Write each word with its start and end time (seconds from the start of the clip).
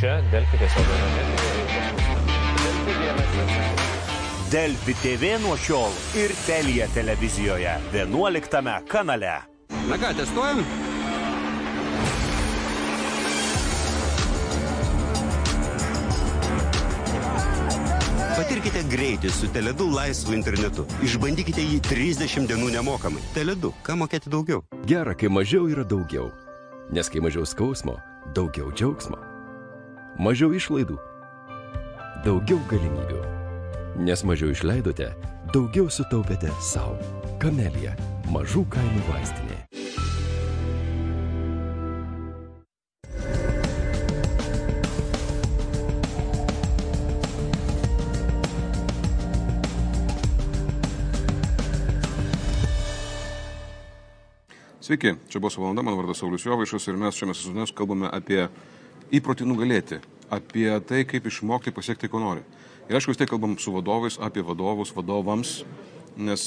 Čia 0.00 0.20
Delfi 0.32 0.58
tiesiog 0.58 0.84
Delfi 4.50 4.94
TV 4.94 5.38
nuo 5.42 5.56
šiol 5.56 5.92
ir 6.16 6.32
Telija 6.46 6.86
televizijoje 6.94 7.78
11 7.92 8.80
kanale. 8.88 9.34
Na 9.88 9.96
ką, 9.96 10.12
testuojam? 10.16 10.60
Patirkite 18.36 18.84
greitį 18.92 19.32
su 19.32 19.48
Teledu 19.54 19.88
laisvu 19.94 20.36
internetu. 20.36 20.84
Išbandykite 21.00 21.64
jį 21.64 21.80
30 21.88 22.48
dienų 22.52 22.74
nemokamai. 22.76 23.24
Teledu, 23.32 23.72
ką 23.86 23.96
mokėti 24.04 24.32
daugiau? 24.32 24.66
Gera, 24.84 25.16
kai 25.16 25.32
mažiau 25.32 25.68
yra 25.72 25.84
daugiau. 25.88 26.28
Nes 26.92 27.08
kai 27.08 27.24
mažiau 27.24 27.48
skausmo, 27.48 27.96
daugiau 28.36 28.68
džiaugsmo. 28.74 29.31
Mažiau 30.20 30.52
išlaidų, 30.52 30.98
daugiau 32.20 32.58
galimybių. 32.68 33.20
Nes 34.04 34.20
mažiau 34.28 34.52
išleidote, 34.52 35.06
daugiau 35.54 35.88
sutaupėte 35.88 36.52
savo. 36.60 36.98
Kamelija- 37.40 37.94
mažų 38.34 38.66
kainų 38.68 39.06
vaistinė. 39.08 39.56
Sveiki, 54.82 55.16
čia 55.28 55.40
buvo 55.40 55.62
valanda, 55.62 55.82
mano 55.82 55.96
vardas 55.96 56.18
Saulis 56.20 56.44
Jovaišas 56.44 56.88
ir 56.88 56.96
mes 57.00 57.16
šiame 57.16 57.32
sezone 57.34 57.64
kalbame 57.72 58.10
apie 58.12 58.48
įprotį 59.12 59.46
nugalėti, 59.48 60.00
apie 60.32 60.68
tai, 60.88 61.04
kaip 61.08 61.28
išmokti 61.28 61.74
pasiekti, 61.74 62.10
ko 62.10 62.22
nori. 62.22 62.44
Ir 62.88 62.98
aišku, 62.98 63.12
vis 63.12 63.20
tiek 63.20 63.30
kalbam 63.30 63.54
su 63.60 63.72
vadovais, 63.74 64.18
apie 64.20 64.42
vadovus, 64.44 64.94
vadovams, 64.96 65.60
nes 66.16 66.46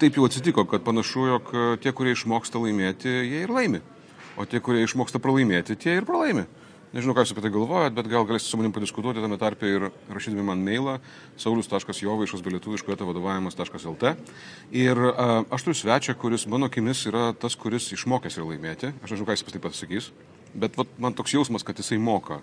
taip 0.00 0.16
jau 0.18 0.26
atsitiko, 0.26 0.64
kad 0.66 0.84
panašu, 0.86 1.26
jog 1.34 1.52
tie, 1.82 1.92
kurie 1.94 2.16
išmoksta 2.16 2.62
laimėti, 2.62 3.10
jie 3.10 3.44
ir 3.44 3.52
laimi, 3.52 3.82
o 4.38 4.46
tie, 4.48 4.62
kurie 4.64 4.82
išmoksta 4.86 5.22
pralaimėti, 5.22 5.78
tie 5.78 5.98
ir 6.00 6.08
pralaimi. 6.08 6.46
Nežinau, 6.92 7.14
ką 7.16 7.22
jūs 7.24 7.30
apie 7.32 7.40
tai 7.46 7.50
galvojat, 7.54 7.94
bet 7.96 8.08
gal 8.12 8.26
galėsite 8.28 8.52
su 8.52 8.58
manim 8.60 8.72
padiskutuoti 8.76 9.22
tame 9.24 9.38
tarpe 9.40 9.64
ir 9.64 9.86
rašydami 10.12 10.42
man 10.44 10.60
mailą 10.60 10.98
saulius.jovaišas 11.40 12.42
belietuviško 12.44 12.92
eta 12.92 13.06
vadovavimas.lt. 13.08 14.10
Ir 14.76 15.00
a, 15.08 15.28
aš 15.48 15.64
turiu 15.64 15.78
svečią, 15.78 16.18
kuris 16.20 16.44
mano 16.52 16.68
akimis 16.68 17.06
yra 17.08 17.30
tas, 17.32 17.56
kuris 17.56 17.88
išmokęs 17.96 18.36
ir 18.36 18.44
laimėti. 18.44 18.92
Aš 19.00 19.14
nežinau, 19.14 19.30
ką 19.30 19.38
jis 19.38 19.46
taip 19.48 19.64
pasakys, 19.64 20.10
bet 20.54 20.76
vat, 20.78 20.90
man 21.02 21.16
toks 21.16 21.34
jausmas, 21.34 21.64
kad 21.66 21.78
jisai 21.78 21.98
moka. 22.02 22.40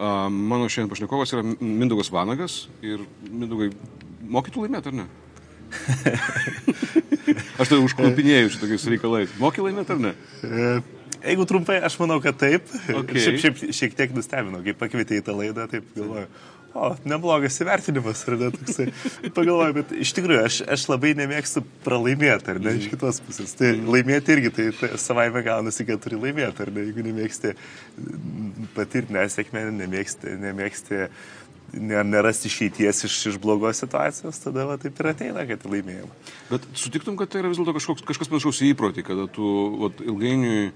Mano 0.00 0.68
šiandien 0.70 0.88
pašnekovas 0.92 1.34
yra 1.34 1.42
Mindaugas 1.44 2.08
Vanagas 2.14 2.62
ir 2.80 3.02
Mindaugai, 3.28 3.68
mokytų 4.32 4.64
laimėti 4.64 4.92
ar 4.92 5.02
ne? 5.02 5.08
aš 7.60 7.70
tai 7.70 7.78
užklupinėjau 7.84 8.54
šitokiais 8.54 8.88
reikalais. 8.94 9.36
Moky 9.42 9.64
laimėti 9.64 9.94
ar 9.94 10.00
ne? 10.06 10.14
Jeigu 11.20 11.44
trumpai, 11.44 11.76
aš 11.84 11.98
manau, 12.00 12.16
kad 12.24 12.38
taip. 12.40 12.70
Okay. 12.88 13.20
Šiaip, 13.20 13.42
šiaip 13.42 13.76
šiek 13.76 13.96
tiek 13.98 14.14
nustebino, 14.16 14.62
kai 14.64 14.72
pakvietė 14.78 15.20
į 15.20 15.26
tą 15.26 15.36
laidą, 15.36 15.66
taip 15.68 15.90
galvoju. 15.96 16.30
O, 16.70 16.92
neblogas 17.08 17.56
įvertinimas, 17.62 18.20
ar 18.30 18.36
ne 18.38 18.50
toksai. 18.54 18.86
Pagalvoju, 19.34 19.74
bet 19.80 19.94
iš 20.04 20.12
tikrųjų 20.14 20.42
aš, 20.46 20.58
aš 20.70 20.84
labai 20.92 21.16
nemėgstu 21.18 21.64
pralaimėti, 21.82 22.52
ar 22.52 22.60
ne, 22.62 22.76
iš 22.78 22.86
kitos 22.92 23.18
pusės. 23.26 23.56
Tai 23.58 23.72
laimėti 23.90 24.36
irgi, 24.36 24.52
tai, 24.54 24.68
tai 24.78 24.92
savaime 25.02 25.42
gaunasi, 25.46 25.86
kad 25.88 26.02
turi 26.04 26.20
laimėti, 26.20 26.62
ar 26.62 26.70
ne, 26.76 26.86
jeigu 26.86 27.06
nemėgsti 27.08 27.56
patirti 28.76 29.16
nesėkmę, 29.16 29.64
nemėgsti, 29.80 30.36
nemėgsti 30.46 31.02
nerasti 31.74 32.48
išeities 32.50 33.04
iš, 33.06 33.16
iš 33.32 33.38
blogos 33.42 33.82
situacijos, 33.82 34.38
tada 34.42 34.66
va, 34.66 34.78
taip 34.80 34.98
ir 35.00 35.10
ateina, 35.10 35.44
kad 35.46 35.66
laimėjom. 35.70 36.10
Bet 36.50 36.66
sutiktum, 36.78 37.18
kad 37.18 37.30
tai 37.30 37.42
yra 37.42 37.50
vis 37.50 37.60
dėlto 37.60 37.74
kažkoks, 37.76 38.06
kažkas 38.06 38.30
panašaus 38.30 38.62
į 38.64 38.72
įprotį, 38.74 39.04
kada 39.06 39.26
tu 39.30 39.50
vat, 39.84 40.02
ilgainiui 40.02 40.70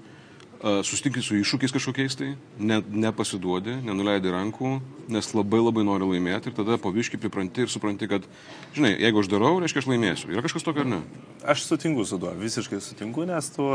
susitinki 0.65 1.21
su 1.21 1.37
iššūkiais 1.37 1.73
kažkokiais 1.75 2.17
tai, 2.17 2.31
ne, 2.57 2.79
nepasiduodi, 3.05 3.75
nenuleidi 3.85 4.31
rankų, 4.33 4.71
nes 5.13 5.27
labai 5.35 5.59
labai 5.61 5.83
nori 5.85 6.07
laimėti 6.09 6.49
ir 6.49 6.55
tada 6.57 6.79
paviškai 6.81 7.19
pripranti 7.21 7.65
ir 7.65 7.69
supranti, 7.69 8.07
kad, 8.09 8.25
žinai, 8.73 8.95
jeigu 8.97 9.21
aš 9.21 9.29
darau, 9.29 9.53
reiškia 9.61 9.83
aš 9.83 9.89
laimėsiu. 9.91 10.31
Yra 10.33 10.41
kažkas 10.45 10.65
tokio 10.65 10.81
ar 10.81 10.89
ne? 10.89 11.01
Aš 11.45 11.67
sutinku 11.67 12.05
su 12.09 12.17
tuo, 12.17 12.31
visiškai 12.39 12.79
sutinku, 12.81 13.27
nes 13.29 13.51
tu 13.53 13.67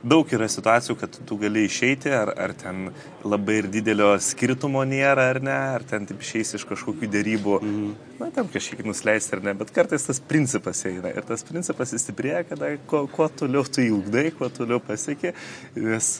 daug 0.00 0.32
yra 0.32 0.48
situacijų, 0.48 0.96
kad 1.02 1.18
tu 1.28 1.36
gali 1.40 1.66
išeiti, 1.68 2.08
ar, 2.16 2.32
ar 2.32 2.54
ten 2.56 2.88
labai 3.26 3.58
ir 3.60 3.68
didelio 3.74 4.14
skirtumo 4.24 4.86
nėra, 4.88 5.28
ar 5.34 5.42
ne, 5.44 5.58
ar 5.76 5.84
ten 5.84 6.08
taip 6.08 6.24
išeisi 6.24 6.56
iš 6.56 6.64
kažkokių 6.70 7.10
dėrybų, 7.12 7.58
mm. 7.60 7.92
na, 8.22 8.30
ten 8.32 8.48
kažkiek 8.48 8.80
nusileisti 8.88 9.36
ar 9.36 9.44
ne, 9.44 9.56
bet 9.60 9.74
kartais 9.76 10.08
tas 10.08 10.22
principas 10.24 10.80
eina 10.88 11.12
ir 11.12 11.28
tas 11.28 11.44
principas 11.44 11.92
įstiprėja, 12.00 12.46
kada 12.54 12.72
kuo, 12.88 13.04
kuo 13.12 13.28
toliau 13.28 13.68
tu 13.68 13.84
įugdai, 13.84 14.30
kuo 14.38 14.48
toliau 14.48 14.80
pasieki, 14.80 15.34
nes 15.76 16.14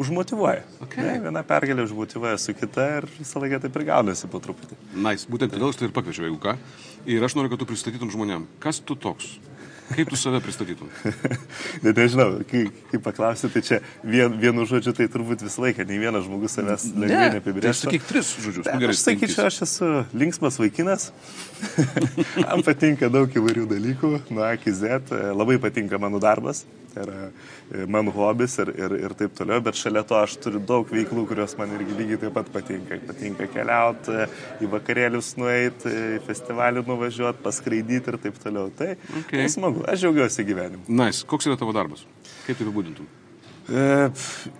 užmotivuoja. 0.00 0.64
Okay. 0.86 1.04
Ne, 1.04 1.18
viena 1.26 1.42
pergalė 1.46 1.84
užmotivuoja 1.88 2.38
su 2.40 2.54
kita 2.56 2.86
ir 2.98 3.08
visą 3.18 3.42
laiką 3.42 3.62
taip 3.64 3.78
ir 3.80 3.86
gaunasi 3.92 4.30
po 4.32 4.40
truputį. 4.42 4.78
Na, 4.94 5.12
nice. 5.12 5.28
būtent 5.30 5.54
todėl 5.54 5.72
aš 5.72 5.80
tai 5.80 5.88
ir 5.90 5.94
pakviečiau, 5.96 6.28
jeigu 6.28 6.40
ką. 6.42 6.56
Ir 7.10 7.24
aš 7.24 7.38
noriu, 7.38 7.52
kad 7.52 7.62
tu 7.62 7.68
pristatytum 7.70 8.12
žmonėm, 8.12 8.48
kas 8.62 8.82
tu 8.84 8.98
toks. 8.98 9.38
Kaip 9.90 10.10
tu 10.12 10.16
save 10.16 10.38
pristatytum? 10.42 10.86
Net 11.84 11.98
nežinau, 11.98 12.44
kai, 12.46 12.68
kai 12.92 13.00
paklausai, 13.02 13.50
tai 13.50 13.62
čia 13.66 13.78
vien, 14.06 14.36
vienu 14.38 14.62
žodžiu, 14.68 14.94
tai 14.94 15.08
turbūt 15.10 15.42
visą 15.42 15.64
laiką, 15.64 15.82
nei 15.88 15.98
vienas 15.98 16.28
žmogus 16.28 16.54
savęs 16.54 16.84
lengvai 16.94 17.24
Tai 17.24 17.32
neapibrėžtų. 17.34 17.88
sakyk 17.88 18.06
tris 18.06 18.30
žodžius. 18.38 18.68
Bet 18.68 18.76
Nu, 18.76 18.84
gerai, 18.84 18.94
aš 18.94 19.02
sakyčiau, 19.02 19.48
aš 19.50 19.58
esu 19.66 19.88
linksmas 20.14 20.60
vaikinas. 20.62 21.08
Man 22.44 22.62
patinka 22.66 23.10
daug 23.10 23.34
įvairių 23.34 23.66
dalykų, 23.72 24.12
nuo 24.30 24.46
A 24.46 24.52
iki 24.54 24.70
Z. 24.70 25.10
Labai 25.34 25.58
patinka 25.62 25.98
mano 25.98 26.22
darbas, 26.22 26.62
yra 26.98 27.28
e, 27.28 27.84
mano 27.86 28.12
hobis 28.14 28.56
ir, 28.62 28.72
ir, 28.74 28.94
ir 29.06 29.14
taip 29.18 29.34
toliau, 29.38 29.60
bet 29.64 29.78
šalia 29.78 30.02
to 30.06 30.16
aš 30.18 30.36
turiu 30.42 30.62
daug 30.66 30.90
veiklų, 30.90 31.26
kurios 31.30 31.54
man 31.60 31.72
irgi 31.78 31.96
lygiai 31.98 32.20
taip 32.24 32.34
pat 32.38 32.50
patinka. 32.54 32.98
Patinka 33.10 33.46
keliauti, 33.52 34.18
į 34.64 34.70
vakarėlius 34.74 35.32
nueiti, 35.40 35.94
į 36.16 36.20
festivalį 36.26 36.84
nuvažiuoti, 36.88 37.42
paskraidyti 37.46 38.14
ir 38.14 38.20
taip 38.26 38.40
toliau. 38.42 38.70
Tai, 38.76 38.92
Okay. 39.20 39.42
tai 39.42 39.48
smagu, 39.52 39.84
aš 39.90 40.02
džiaugiuosi 40.04 40.44
gyvenimu. 40.48 40.84
Nice. 40.88 41.26
Koks 41.28 41.46
yra 41.50 41.56
tavo 41.60 41.74
darbas? 41.76 42.06
Kaip 42.46 42.56
tai 42.58 42.64
apibūdintum? 42.66 43.06
E, 43.68 44.10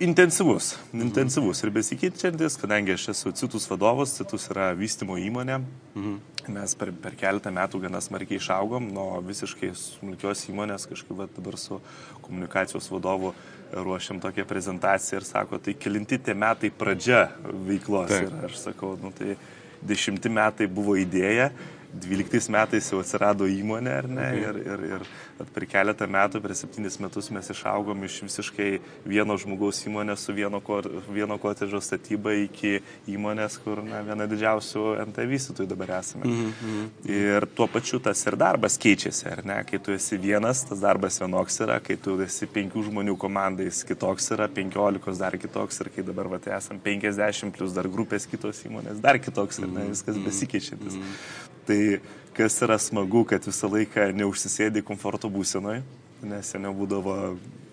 intensyvus, 0.05 0.75
intensyvus 0.95 1.63
ir 1.65 1.73
besikeičiantis, 1.75 2.59
kadangi 2.61 2.95
aš 2.95 3.09
esu 3.15 3.33
CITUS 3.41 3.67
vadovas, 3.71 4.13
CITUS 4.19 4.51
yra 4.53 4.71
vystimo 4.79 5.17
įmonė. 5.19 5.61
Mhm. 5.95 6.19
Mes 6.51 6.75
per, 6.75 6.91
per 6.97 7.15
keletą 7.19 7.53
metų 7.55 7.83
gana 7.83 8.01
smarkiai 8.03 8.41
išaugom 8.41 8.89
nuo 8.95 9.21
visiškai 9.25 9.71
smulkios 9.77 10.47
įmonės, 10.51 10.89
kažkaip 10.91 11.25
dabar 11.37 11.59
su 11.61 11.81
komunikacijos 12.25 12.89
vadovu 12.91 13.35
ruošiam 13.73 14.21
tokią 14.23 14.47
prezentaciją 14.49 15.21
ir 15.21 15.27
sako, 15.29 15.59
tai 15.63 15.75
kilinti 15.79 16.19
tie 16.19 16.35
metai 16.35 16.71
pradžia 16.71 17.29
veiklos. 17.67 18.11
Taip. 18.11 18.31
Ir 18.31 18.49
aš 18.51 18.63
sakau, 18.65 18.97
nu 19.03 19.13
tai 19.17 19.37
dešimti 19.83 20.33
metai 20.33 20.71
buvo 20.71 20.97
idėja. 20.99 21.51
12 21.91 22.53
metais 22.55 22.87
jau 22.93 23.01
atsirado 23.03 23.49
įmonė, 23.51 23.91
ar 23.91 24.07
ne? 24.07 24.27
Okay. 24.31 24.43
Ir, 24.47 24.59
ir, 24.63 24.85
ir 24.95 25.07
vat 25.41 25.51
per 25.55 25.67
keletą 25.71 26.07
metų, 26.11 26.41
per 26.45 26.55
septynis 26.59 26.99
metus 27.03 27.31
mes 27.35 27.51
išaugom 27.53 28.05
iš 28.07 28.21
visiškai 28.27 28.69
vieno 29.09 29.37
žmogaus 29.41 29.81
įmonės 29.89 30.27
su 30.27 30.35
vieno, 30.37 30.61
ko, 30.65 30.81
vieno 31.11 31.39
kotežo 31.41 31.81
statyba 31.85 32.35
iki 32.45 32.79
įmonės, 33.11 33.59
kur 33.65 33.83
na, 33.87 34.03
viena 34.07 34.29
didžiausių 34.31 34.85
NT 35.09 35.27
vystytojų 35.31 35.71
dabar 35.71 35.95
esame. 36.01 36.29
Mm 36.29 36.53
-hmm. 36.53 36.89
Ir 37.11 37.47
tuo 37.57 37.67
pačiu 37.67 38.01
tas 38.01 38.27
ir 38.27 38.37
darbas 38.37 38.79
keičiasi, 38.79 39.27
ar 39.33 39.45
ne? 39.45 39.59
Kai 39.71 39.79
tu 39.79 39.93
esi 39.93 40.17
vienas, 40.17 40.65
tas 40.69 40.81
darbas 40.81 41.21
vienoks 41.21 41.61
yra, 41.61 41.81
kai 41.81 41.97
tu 41.97 42.21
esi 42.23 42.47
penkių 42.47 42.85
žmonių 42.91 43.17
komandais, 43.17 43.85
kitoks 43.85 44.31
yra, 44.37 44.49
penkiolikos 44.49 45.19
dar 45.19 45.39
kitoks 45.39 45.81
ir 45.81 45.91
kai 45.95 46.03
dabar 46.03 46.29
vat, 46.29 46.47
esam 46.47 46.81
50 46.81 47.51
plus 47.51 47.73
dar 47.73 47.89
grupės 47.89 48.27
kitos 48.27 48.65
įmonės, 48.65 49.01
dar 49.01 49.19
kitoks, 49.19 49.59
ar 49.63 49.69
ne? 49.69 49.89
Viskas 49.91 50.17
besikeičiantis. 50.17 50.95
Mm 50.95 51.03
-hmm. 51.03 51.49
Tai 51.67 52.01
kas 52.37 52.61
yra 52.65 52.79
smagu, 52.79 53.25
kad 53.29 53.45
visą 53.49 53.71
laiką 53.71 54.11
neužsisėdi 54.17 54.85
komforto 54.87 55.31
būsenoje, 55.33 55.83
nes 56.27 56.53
seniau 56.53 56.75
būdavo 56.77 57.17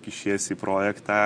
kišiesi 0.07 0.55
į 0.55 0.59
projektą, 0.59 1.17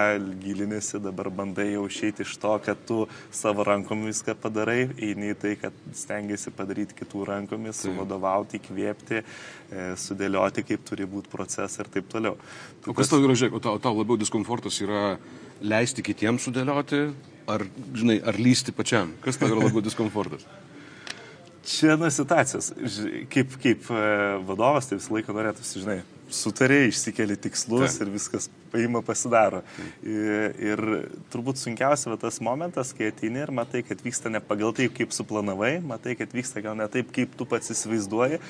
gilinėsi, 0.42 1.00
dabar 1.04 1.30
bandai 1.34 1.68
jau 1.72 1.84
išeiti 1.86 2.26
iš 2.26 2.34
to, 2.42 2.54
kad 2.66 2.80
tu 2.90 3.04
savo 3.34 3.66
rankom 3.68 4.08
viską 4.08 4.34
padarai, 4.42 4.88
eini 4.98 5.32
į 5.36 5.38
tai, 5.44 5.52
kad 5.62 5.76
stengiasi 5.98 6.54
padaryti 6.58 6.98
kitų 6.98 7.28
rankomis, 7.30 7.84
suvadovauti, 7.86 8.58
įkvėpti, 8.58 9.22
e, 9.22 9.86
sudėlioti, 10.02 10.66
kaip 10.72 10.88
turi 10.88 11.06
būti 11.10 11.30
procesas 11.32 11.78
ir 11.84 11.92
taip 11.94 12.10
toliau. 12.12 12.40
O 12.90 12.98
kas 12.98 13.12
tau 13.12 13.22
žiūrėk, 13.22 13.60
o 13.60 13.62
tau, 13.62 13.78
tau 13.84 13.94
labiau 14.00 14.18
diskomfortas 14.22 14.82
yra 14.82 15.20
leisti 15.62 16.02
kitiems 16.06 16.50
sudėlioti, 16.50 17.06
ar, 17.52 17.68
žinai, 17.94 18.18
ar 18.26 18.42
lysti 18.42 18.74
pačiam? 18.74 19.14
Kas 19.22 19.38
tau 19.38 19.52
yra 19.54 19.68
labiau 19.68 19.86
diskomfortas? 19.86 20.48
Čia 21.68 21.98
nuo 22.00 22.10
situacijos. 22.10 22.72
Kaip, 23.30 23.54
kaip 23.62 23.92
e, 23.94 24.02
vadovas, 24.48 24.90
tai 24.90 24.98
visą 24.98 25.14
laiką 25.14 25.36
norėtųsi, 25.36 25.84
žinai, 25.84 26.00
sutarė, 26.34 26.80
išsikeli 26.90 27.38
tikslus 27.40 27.98
Taip. 27.98 28.08
ir 28.08 28.14
viskas 28.16 28.48
paima 28.72 29.04
pasidaro. 29.06 29.62
Ir, 30.02 30.56
ir 30.58 30.84
turbūt 31.34 31.62
sunkiausia 31.62 32.18
tas 32.22 32.42
momentas, 32.44 32.96
kai 32.98 33.12
ateini 33.12 33.44
ir 33.44 33.54
matai, 33.54 33.84
kad 33.86 34.02
vyksta 34.04 34.32
ne 34.34 34.42
pagal 34.44 34.74
taip, 34.78 34.96
kaip 34.98 35.14
suplanavai, 35.16 35.78
matai, 35.86 36.16
kad 36.20 36.34
vyksta 36.34 36.64
gal 36.66 36.78
ne 36.80 36.88
taip, 36.92 37.12
kaip 37.16 37.38
tu 37.38 37.48
pats 37.50 37.74
įsivaizduoji 37.76 38.42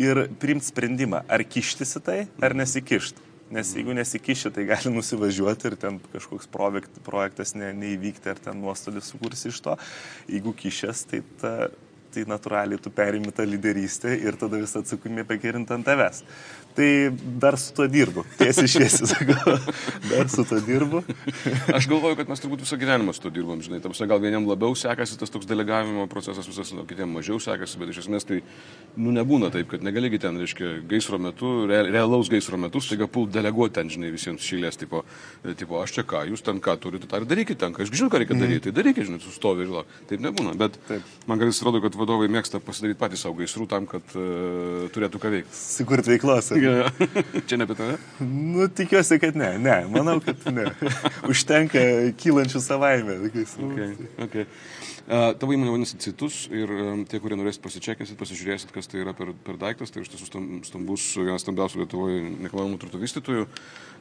ir 0.00 0.26
priimti 0.40 0.70
sprendimą, 0.70 1.24
ar 1.28 1.44
kištis 1.44 1.96
į 1.98 2.04
tai, 2.08 2.20
ar 2.42 2.56
nesikišti. 2.56 3.24
Nes 3.54 3.68
jeigu 3.76 3.94
nesikiši, 3.94 4.50
tai 4.50 4.64
gali 4.66 4.90
nusivažiuoti 4.90 5.68
ir 5.70 5.76
ten 5.78 6.00
kažkoks 6.10 6.48
projekt, 6.50 6.96
projektas 7.06 7.54
ne, 7.54 7.68
neįvykti, 7.78 8.32
ar 8.32 8.40
ten 8.42 8.58
nuostolį 8.58 9.04
sukursi 9.06 9.52
iš 9.52 9.60
to. 9.62 9.76
Jeigu 10.26 10.50
kišęs, 10.58 11.04
tai, 11.12 11.20
ta, 11.38 11.52
tai 12.14 12.26
natūraliai 12.28 12.80
tu 12.82 12.92
perimi 12.94 13.32
tą 13.34 13.46
lyderystę 13.48 14.14
ir 14.16 14.38
tada 14.40 14.60
visą 14.62 14.82
atsakomybę 14.84 15.26
pagerinti 15.28 15.74
ant 15.76 15.86
tavęs. 15.86 16.22
Tai 16.76 17.16
dar 17.40 17.56
su 17.56 17.72
tuo 17.72 17.86
dirbu. 17.88 18.20
Tiesiai 18.36 18.68
šviesiai 18.68 19.08
sakau. 19.08 19.54
Dar 20.10 20.28
su 20.28 20.44
tuo 20.44 20.58
dirbu. 20.60 21.00
Aš 21.72 21.86
galvoju, 21.88 22.18
kad 22.18 22.28
mes 22.28 22.42
turbūt 22.42 22.66
visą 22.66 22.76
gyvenimą 22.76 23.14
su 23.16 23.22
to 23.24 23.32
dirbam, 23.32 23.62
žinai. 23.64 23.78
Tamsi, 23.80 24.04
gal 24.10 24.20
vieniem 24.20 24.44
labiau 24.44 24.76
sekasi 24.76 25.16
tas 25.16 25.32
toks 25.32 25.48
delegavimo 25.48 26.04
procesas, 26.12 26.44
visas, 26.44 26.74
nu, 26.76 26.84
kitiem 26.88 27.08
mažiau 27.16 27.40
sekasi, 27.40 27.80
bet 27.80 27.94
iš 27.94 28.02
esmės 28.02 28.28
tai, 28.28 28.42
nu, 29.00 29.14
nebūna 29.16 29.48
taip, 29.54 29.70
kad 29.70 29.86
negaligi 29.86 30.20
ten, 30.20 30.36
reiškia, 30.42 30.74
gaisro 30.90 31.16
metu, 31.22 31.54
re, 31.70 31.80
realaus 31.88 32.28
gaisro 32.32 32.60
metu, 32.60 32.82
staiga 32.84 33.08
pult 33.08 33.32
deleguoti 33.32 33.78
ten, 33.78 33.92
žinai, 33.96 34.12
visiems 34.12 34.44
šilės, 34.44 34.76
tipo, 34.76 35.00
e, 35.46 35.56
tipo, 35.56 35.80
aš 35.80 35.96
čia 35.96 36.04
ką, 36.12 36.26
jūs 36.28 36.44
ten 36.44 36.60
ką 36.60 36.76
turite, 36.82 37.08
tą 37.08 37.22
ir 37.22 37.28
darykite 37.30 37.62
ten, 37.64 37.72
ką 37.72 37.86
aš 37.86 37.94
žinau, 37.94 38.12
ką 38.12 38.20
reikia 38.20 38.36
daryti, 38.36 38.66
tai 38.68 38.76
darykite, 38.82 39.08
žinai, 39.08 39.22
sustovi 39.24 39.64
ir 39.64 39.72
lauk. 39.78 39.96
Taip 40.12 40.20
nebūna, 40.28 40.52
bet 40.60 40.76
Taip. 40.90 41.16
man 41.24 41.40
kartais 41.40 41.62
atrodo, 41.62 41.80
kad 41.84 41.96
vadovai 41.96 42.28
mėgsta 42.36 42.60
pasidaryti 42.60 43.00
patys 43.00 43.24
savo 43.24 43.40
gaisrų 43.40 43.68
tam, 43.70 43.88
kad 43.88 44.16
uh, 44.18 44.86
turėtų 44.92 45.22
ką 45.22 45.32
veikti. 45.38 45.56
Sikurti 45.56 46.12
veiklos. 46.14 46.52
ar 46.52 46.65
ne? 46.74 47.08
Čia 47.48 47.58
ne 47.60 47.66
apie 47.68 47.76
tave? 47.78 47.96
Nu, 48.20 48.66
tikiuosi, 48.68 49.18
kad 49.22 49.38
ne. 49.38 49.52
Ne, 49.62 49.76
manau, 49.92 50.18
kad 50.24 50.46
ne. 50.54 50.68
Užtenka 51.32 51.82
kylančių 52.20 52.62
savaime. 52.64 53.18
Okay, 53.26 53.92
okay. 54.26 54.46
Uh, 55.06 55.30
tavo 55.38 55.54
įmonė 55.54 55.70
vadinasi 55.70 56.00
Citus 56.02 56.36
ir 56.50 56.70
um, 56.72 57.04
tie, 57.06 57.20
kurie 57.22 57.36
norėsit 57.38 57.62
pasičiakėsit, 57.62 58.18
pasižiūrėsit, 58.18 58.72
kas 58.74 58.90
tai 58.90 59.04
yra 59.04 59.12
per, 59.14 59.30
per 59.46 59.54
daiktas, 59.60 59.92
tai 59.94 60.02
iš 60.02 60.10
tiesų 60.10 60.26
stam- 60.26 60.48
stambus, 60.66 61.04
vienas 61.14 61.44
stambiausių 61.46 61.84
Lietuvoje 61.84 62.24
nekilnojamo 62.46 62.80
turto 62.82 62.98
vystytojų. 62.98 63.46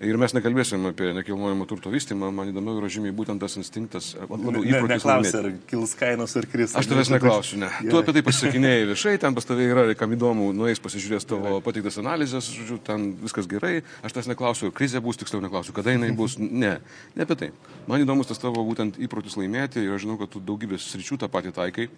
Ir 0.03 0.17
mes 0.19 0.33
nekalbėsim 0.35 0.81
apie 0.89 1.11
nekilnojamo 1.15 1.67
turto 1.69 1.91
vystymą, 1.93 2.27
man 2.35 2.49
įdomiau 2.51 2.81
yra 2.81 2.89
žymiai 2.91 3.13
būtent 3.15 3.39
tas 3.39 3.53
instinktas, 3.55 4.09
e, 4.17 4.25
labiau 4.27 4.63
įprotis 4.65 4.91
neklausia, 4.97 5.37
laimėti. 5.37 5.61
ar 5.61 5.69
kils 5.69 5.93
kainos 5.95 6.33
ar 6.35 6.47
kris. 6.51 6.73
Aš 6.75 6.89
tavęs 6.91 7.11
neklausiu, 7.13 7.59
ne. 7.61 7.69
Tu 7.85 8.01
apie 8.01 8.15
tai 8.17 8.23
pasisakinėjai 8.25 8.89
viešai, 8.89 9.13
ten 9.21 9.37
pas 9.37 9.47
tavai 9.47 9.69
yra, 9.69 9.85
kam 9.95 10.11
įdomu, 10.17 10.49
nueis 10.57 10.81
pasižiūrės 10.83 11.29
tavo 11.29 11.61
pateiktas 11.63 12.01
analizės, 12.01 12.49
žodžiu, 12.57 12.79
ten 12.83 13.07
viskas 13.21 13.47
gerai. 13.47 13.85
Aš 14.03 14.17
tas 14.17 14.27
neklausiu, 14.27 14.73
krizė 14.75 14.99
bus, 15.05 15.21
tiksliau 15.21 15.39
neklausiu, 15.45 15.71
kada 15.77 15.95
jinai 15.95 16.11
bus. 16.17 16.35
Ne, 16.41 16.75
ne 17.15 17.23
apie 17.29 17.39
tai. 17.39 17.51
Man 17.87 18.03
įdomus 18.03 18.27
tas 18.27 18.41
tavo 18.41 18.67
būtent 18.67 18.99
įprotis 18.99 19.39
laimėti 19.39 19.85
ir 19.85 19.95
aš 19.95 20.03
žinau, 20.03 20.19
kad 20.19 20.33
tu 20.33 20.43
daugybės 20.43 20.91
sričių 20.95 21.19
tą 21.21 21.29
patį 21.31 21.53
taikai. 21.55 21.89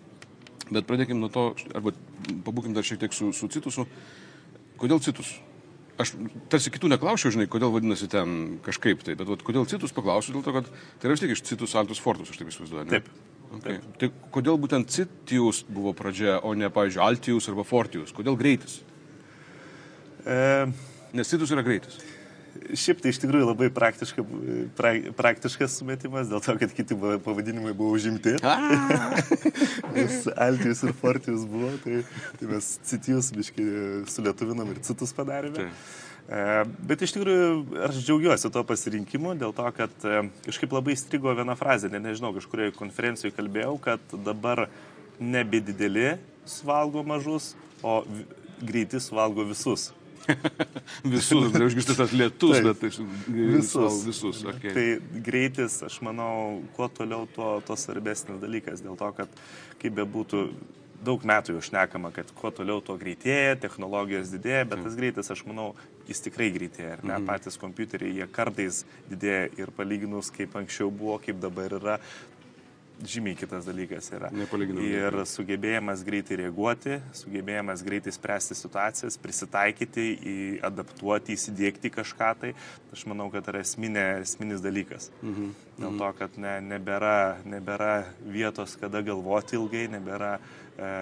Bet 0.67 0.87
pradėkim 0.87 1.21
nuo 1.21 1.29
to, 1.31 1.49
arba 1.77 1.93
pabūkim 2.43 2.73
dar 2.75 2.83
šiek 2.83 2.99
tiek 2.99 3.15
su, 3.15 3.31
su 3.35 3.47
citusu. 3.51 3.87
Kodėl 4.81 4.99
citus? 5.03 5.37
Aš 5.97 6.11
tarsi 6.51 6.69
kitų 6.73 6.91
neklausiau, 6.91 7.31
žinai, 7.33 7.47
kodėl 7.49 7.71
vadinasi 7.73 8.09
ten 8.11 8.59
kažkaip 8.65 9.01
tai, 9.05 9.15
bet 9.17 9.31
vat, 9.31 9.41
kodėl 9.45 9.65
citus 9.69 9.95
paklausiu, 9.95 10.35
dėl 10.35 10.43
to, 10.45 10.53
kad 10.59 10.67
tai 10.69 11.07
yra 11.07 11.15
vis 11.15 11.23
tiek 11.23 11.33
iš 11.33 11.41
citus 11.47 11.73
altus 11.79 12.01
fortus, 12.03 12.29
aš 12.29 12.37
taip 12.37 12.51
įsivaizduoju. 12.51 12.85
ne? 12.85 12.99
Taip. 12.99 13.09
Okay. 13.57 13.79
Tai 13.97 14.09
kodėl 14.35 14.59
būtent 14.59 14.91
Citius 14.91 15.61
buvo 15.71 15.93
pradžia, 15.95 16.35
o 16.43 16.51
ne, 16.57 16.67
pavyzdžiui, 16.73 17.03
Altius 17.05 17.47
arba 17.47 17.63
Fortius? 17.63 18.11
Kodėl 18.15 18.35
greitis? 18.39 18.81
E, 20.27 20.67
Nes 21.15 21.31
Citus 21.31 21.53
yra 21.55 21.63
greitis. 21.63 21.95
Šiaip 22.77 23.01
tai 23.03 23.11
iš 23.13 23.19
tikrųjų 23.23 23.47
labai 23.49 23.67
praktiška, 23.73 24.23
pra, 24.77 24.93
praktiškas 25.17 25.77
sumetimas, 25.79 26.29
dėl 26.31 26.41
to, 26.43 26.55
kad 26.61 26.73
kiti 26.75 26.97
va- 26.97 27.17
pavadinimai 27.23 27.73
buvo 27.77 27.95
užimti. 27.97 28.35
Nes 29.95 30.25
Altijus 30.35 30.83
ir 30.87 30.93
Fortijus 30.97 31.45
buvo, 31.49 31.71
tai, 31.83 32.01
tai 32.39 32.49
mes 32.51 32.67
Citijus 32.87 33.31
biškai 33.35 33.67
sulietuvinom 34.11 34.73
ir 34.75 34.83
Citus 34.87 35.15
padarėme. 35.17 35.67
Taip. 35.67 35.87
E, 36.27 36.45
Bet 36.89 37.03
iš 37.05 37.13
tikrųjų 37.15 37.51
aš 37.87 38.01
džiaugiuosi 38.03 38.51
tuo 38.51 38.63
pasirinkimu 38.67 39.35
dėl 39.39 39.53
to, 39.55 39.67
kad 39.77 40.07
e, 40.07 40.25
kažkaip 40.49 40.73
labai 40.75 40.97
strigo 40.99 41.31
viena 41.37 41.55
frazė, 41.59 41.91
ne, 41.93 42.01
nežinau, 42.03 42.33
kažkurioje 42.35 42.75
konferencijoje 42.75 43.35
kalbėjau, 43.37 43.77
kad 43.83 44.17
dabar 44.25 44.67
nebe 45.19 45.61
dideli 45.63 46.17
suvalgo 46.47 47.03
mažus, 47.07 47.53
o 47.85 48.01
greiti 48.61 48.99
suvalgo 49.03 49.45
visus. 49.47 49.91
Visus, 51.13 51.51
tai 51.53 51.63
užgirsti 51.67 51.95
tas 51.97 52.13
lietus, 52.15 52.55
Taip. 52.57 52.67
bet 52.67 52.81
tai 52.81 52.89
Visus. 53.53 54.01
Visus, 54.07 54.41
okay. 54.47 54.73
Tai 54.75 55.21
greitis, 55.25 55.79
aš 55.87 55.99
manau, 56.05 56.63
kuo 56.77 56.89
toliau, 56.91 57.27
tuo, 57.35 57.57
tuo 57.65 57.77
svarbesnis 57.79 58.41
dalykas. 58.41 58.83
Dėl 58.85 58.97
to, 58.99 59.11
kad 59.17 59.39
kaip 59.81 59.95
bebūtų, 59.97 60.43
daug 61.05 61.23
metų 61.27 61.57
jau 61.57 61.63
šnekama, 61.69 62.11
kad 62.15 62.29
kuo 62.37 62.51
toliau, 62.53 62.81
tuo 62.83 62.97
greitėja, 62.99 63.57
technologijos 63.61 64.31
didėja, 64.33 64.65
bet 64.69 64.81
tas 64.85 64.97
greitis, 64.97 65.29
aš 65.33 65.43
manau, 65.49 65.69
jis 66.09 66.23
tikrai 66.25 66.49
greitėja. 66.55 66.97
Ne, 67.05 67.19
patys 67.27 67.59
kompiuteriai, 67.61 68.15
jie 68.21 68.29
kartais 68.33 68.83
didėja 69.11 69.51
ir 69.61 69.73
palyginus, 69.77 70.31
kaip 70.33 70.57
anksčiau 70.57 70.89
buvo, 70.93 71.19
kaip 71.23 71.41
dabar 71.43 71.77
yra. 71.79 71.99
Žymiai 72.97 73.37
kitas 73.37 73.67
dalykas 73.67 74.07
yra. 74.09 74.31
Ir 74.81 75.17
sugebėjimas 75.29 76.01
greitai 76.05 76.39
reaguoti, 76.41 76.97
sugebėjimas 77.19 77.83
greitai 77.85 78.13
spręsti 78.15 78.57
situacijas, 78.57 79.19
prisitaikyti, 79.21 80.07
adaptuoti, 80.65 81.35
įsidėkti 81.37 81.91
kažką 81.93 82.31
tai, 82.41 82.51
aš 82.95 83.05
manau, 83.11 83.29
kad 83.33 83.45
yra 83.51 83.61
esminė, 83.61 84.05
esminis 84.23 84.65
dalykas. 84.65 85.11
Mhm. 85.21 85.53
Dėl 85.77 86.01
to, 86.01 86.11
kad 86.17 86.37
ne, 86.41 86.57
nebėra, 86.73 87.37
nebėra 87.45 87.91
vietos, 88.25 88.73
kada 88.81 89.03
galvoti 89.05 89.59
ilgai, 89.59 89.85
nebėra 89.93 90.37
e, 90.39 90.93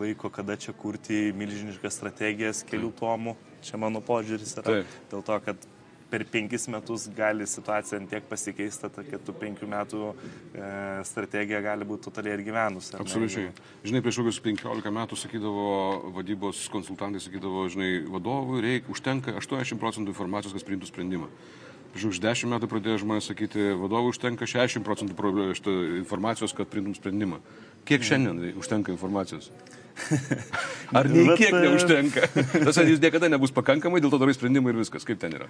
laiko, 0.00 0.32
kada 0.32 0.56
čia 0.56 0.72
kurti 0.72 1.28
milžiniškas 1.36 2.00
strategijas 2.00 2.64
kelių 2.68 2.94
tomų. 2.96 3.36
Čia 3.68 3.80
mano 3.80 4.00
požiūris 4.04 4.56
yra. 4.56 4.64
Taip. 4.70 4.96
Dėl 5.12 5.24
to, 5.26 5.36
kad 5.44 5.68
per 6.10 6.24
penkis 6.32 6.66
metus 6.72 7.06
gali 7.16 7.46
situacija 7.46 8.00
tiek 8.10 8.26
pasikeisti, 8.30 8.90
kad 9.10 9.24
tų 9.26 9.34
penkių 9.40 9.68
metų 9.68 10.02
e, 10.08 10.70
strategija 11.08 11.60
gali 11.64 11.88
būti 11.88 12.08
totaliai 12.08 12.38
ir 12.38 12.44
gyvenus. 12.46 12.90
ar 12.92 13.00
ne? 13.02 13.06
Absoliučiai. 13.06 13.52
Žinai, 13.84 14.02
prieš 14.04 14.20
kokius 14.22 14.40
15 14.44 14.92
metų 14.98 15.20
sakydavo 15.20 15.68
vadybos 16.16 16.64
konsultantai, 16.72 17.22
sakydavo, 17.24 17.66
žinai, 17.72 17.90
vadovui 18.08 18.64
reikia, 18.64 18.92
užtenka 18.94 19.36
80 19.40 19.80
procentų 19.82 20.14
informacijos, 20.14 20.56
kas 20.56 20.66
priimtų 20.66 20.90
sprendimą. 20.90 21.30
Prieš 21.92 22.10
už 22.12 22.20
10 22.20 22.52
metų 22.52 22.68
pradėjo 22.68 23.00
žmonės 23.04 23.30
sakyti, 23.30 23.70
vadovui 23.80 24.12
užtenka 24.12 24.46
60 24.48 24.84
procentų 24.84 25.74
informacijos, 26.02 26.52
kad 26.56 26.68
priimtum 26.68 26.96
sprendimą. 26.96 27.40
Kiek 27.88 28.04
šiandien 28.04 28.40
rei- 28.42 28.56
užtenka 28.60 28.92
informacijos? 28.92 29.48
Ar 30.98 31.08
nei 31.08 31.24
Bet, 31.26 31.40
kiek 31.40 31.54
e, 31.56 31.62
neužtenka? 31.64 32.28
Tas 32.66 32.78
jis 32.84 33.00
niekada 33.00 33.30
nebus 33.32 33.54
pakankamai, 33.56 34.02
dėl 34.04 34.12
to 34.12 34.20
darai 34.20 34.36
sprendimą 34.36 34.74
ir 34.74 34.82
viskas. 34.82 35.06
Kaip 35.08 35.20
ten 35.22 35.34
yra? 35.40 35.48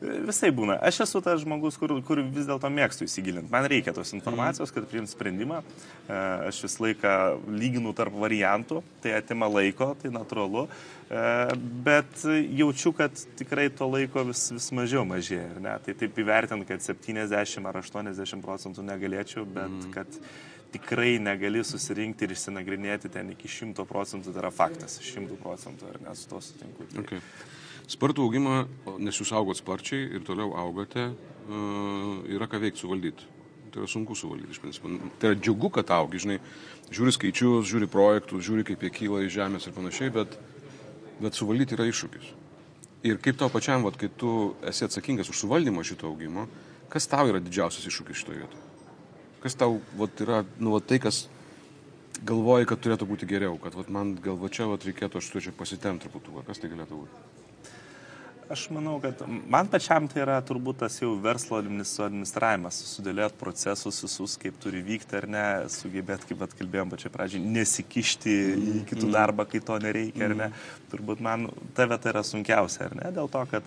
Visai 0.00 0.50
būna. 0.52 0.74
Aš 0.84 0.98
esu 1.06 1.22
tas 1.24 1.40
žmogus, 1.40 1.78
kur, 1.80 1.94
kur 2.04 2.20
vis 2.20 2.44
dėlto 2.44 2.68
mėgstu 2.68 3.06
įsigilinti. 3.06 3.48
Man 3.52 3.64
reikia 3.70 3.94
tos 3.96 4.12
informacijos, 4.12 4.72
kad 4.74 4.84
priimt 4.90 5.08
sprendimą. 5.08 5.62
E, 5.62 6.18
Aš 6.50 6.58
visą 6.66 6.84
laiką 6.84 7.12
lyginu 7.48 7.94
tarp 7.96 8.18
variantų, 8.20 8.82
tai 9.00 9.14
atima 9.16 9.48
laiko, 9.48 9.94
tai 10.02 10.12
natūralu. 10.12 10.66
E, 11.08 11.22
Bet 11.88 12.26
jaučiu, 12.28 12.92
kad 12.98 13.16
tikrai 13.40 13.70
to 13.72 13.88
laiko 13.88 14.26
vis, 14.28 14.50
vis 14.52 14.68
mažiau 14.76 15.06
mažėja. 15.08 15.56
ne? 15.64 15.78
Tai 15.86 15.96
taip 16.04 16.20
įvertint, 16.20 16.68
kad 16.68 16.84
70 16.84 17.64
ar 17.72 17.80
80 17.80 18.44
procentų 18.44 18.84
negalėčiau, 18.84 19.48
bet 19.48 19.72
mm. 19.72 19.90
kad 19.96 20.20
tikrai 20.76 21.16
negali 21.22 21.64
susirinkti 21.64 22.26
ir 22.26 22.36
išsinagrinėti 22.36 23.08
ten 23.16 23.32
iki 23.32 23.48
100 23.48 23.88
procentų, 23.88 24.34
tai 24.34 24.44
yra 24.44 24.52
faktas. 24.52 25.00
100 25.00 25.40
procentų, 25.40 25.88
ar 25.94 26.02
ne, 26.04 26.16
su 26.18 26.28
to 26.28 26.42
sutinku. 26.44 26.84
Tai 26.92 27.06
Okay. 27.06 27.22
Spartų 27.86 28.24
augimą, 28.26 28.64
nes 28.98 29.18
jūs 29.20 29.30
augot 29.36 29.60
sparčiai 29.60 30.08
ir 30.18 30.24
toliau 30.26 30.56
augote, 30.58 31.12
uh, 31.12 32.24
yra 32.26 32.48
ką 32.50 32.58
veikti 32.64 32.82
suvaldyti. 32.82 33.28
Tai 33.70 33.84
yra 33.84 33.90
sunku 33.90 34.16
suvaldyti 34.18 34.56
iš 34.56 34.62
principo. 34.62 34.90
Tai 35.20 35.30
yra 35.30 35.38
džiugu, 35.38 35.70
kad 35.76 35.92
augi, 35.94 36.22
žinai, 36.24 36.40
žiūri 36.90 37.14
skaičius, 37.14 37.68
žiūri 37.70 37.86
projektus, 37.90 38.42
žiūri 38.46 38.66
kaip 38.66 38.82
jie 38.82 38.90
kyla 38.90 39.22
iš 39.22 39.36
žemės 39.36 39.68
ir 39.68 39.76
panašiai, 39.76 40.10
bet, 40.14 40.34
bet 41.22 41.38
suvaldyti 41.38 41.78
yra 41.78 41.86
iššūkis. 41.92 42.32
Ir 43.06 43.20
kaip 43.22 43.38
tau 43.38 43.52
pačiam, 43.54 43.86
vat, 43.86 43.98
kai 44.00 44.10
tu 44.10 44.56
esi 44.66 44.86
atsakingas 44.88 45.30
už 45.30 45.44
suvaldymą 45.44 45.86
šito 45.86 46.10
augimo, 46.10 46.48
kas 46.90 47.06
tau 47.06 47.30
yra 47.30 47.38
didžiausias 47.44 47.86
iššūkis 47.86 48.22
šitoje 48.22 48.42
vietoje? 48.42 48.64
Kas 49.44 49.54
tau 49.54 49.78
vat, 50.00 50.26
yra 50.26 50.42
nu, 50.58 50.74
vat, 50.74 50.88
tai, 50.90 50.98
kas 50.98 51.28
galvoji, 52.26 52.66
kad 52.66 52.82
turėtų 52.82 53.06
būti 53.06 53.30
geriau, 53.30 53.60
kad 53.62 53.78
vat, 53.78 53.92
man 53.94 54.16
gal 54.24 54.40
va 54.40 54.50
čia 54.50 54.66
vat, 54.66 54.82
reikėtų, 54.88 55.20
aš 55.20 55.30
turėčiau 55.30 55.54
pasitemti 55.54 56.08
truputuką, 56.08 56.42
kas 56.48 56.58
tai 56.58 56.72
galėtų 56.72 57.04
būti? 57.04 57.45
Aš 58.46 58.68
manau, 58.70 59.00
kad 59.02 59.22
man 59.50 59.66
pačiam 59.66 60.04
tai 60.06 60.20
yra 60.22 60.36
turbūt 60.46 60.78
tas 60.84 61.00
jau 61.00 61.08
verslo 61.18 61.56
administravimas, 61.58 62.76
sudėliot 62.92 63.34
procesus 63.40 63.98
visus, 64.04 64.36
kaip 64.38 64.60
turi 64.62 64.84
vykti 64.86 65.16
ar 65.18 65.26
ne, 65.26 65.42
sugebėti, 65.74 66.28
kaip 66.30 66.44
atkalbėjom 66.46 66.92
pačiai 66.92 67.10
pradžiai, 67.16 67.42
nesikišti 67.56 68.36
į 68.54 68.76
kitų 68.92 69.10
darbą, 69.16 69.48
kai 69.50 69.58
to 69.66 69.80
nereikia 69.82 70.28
ar 70.28 70.36
ne. 70.38 70.48
Turbūt 70.92 71.24
man 71.26 71.48
ta 71.74 71.88
vieta 71.90 72.12
yra 72.12 72.22
sunkiausia, 72.26 72.86
ar 72.86 72.94
ne, 73.00 73.10
dėl 73.18 73.32
to, 73.34 73.42
kad 73.50 73.66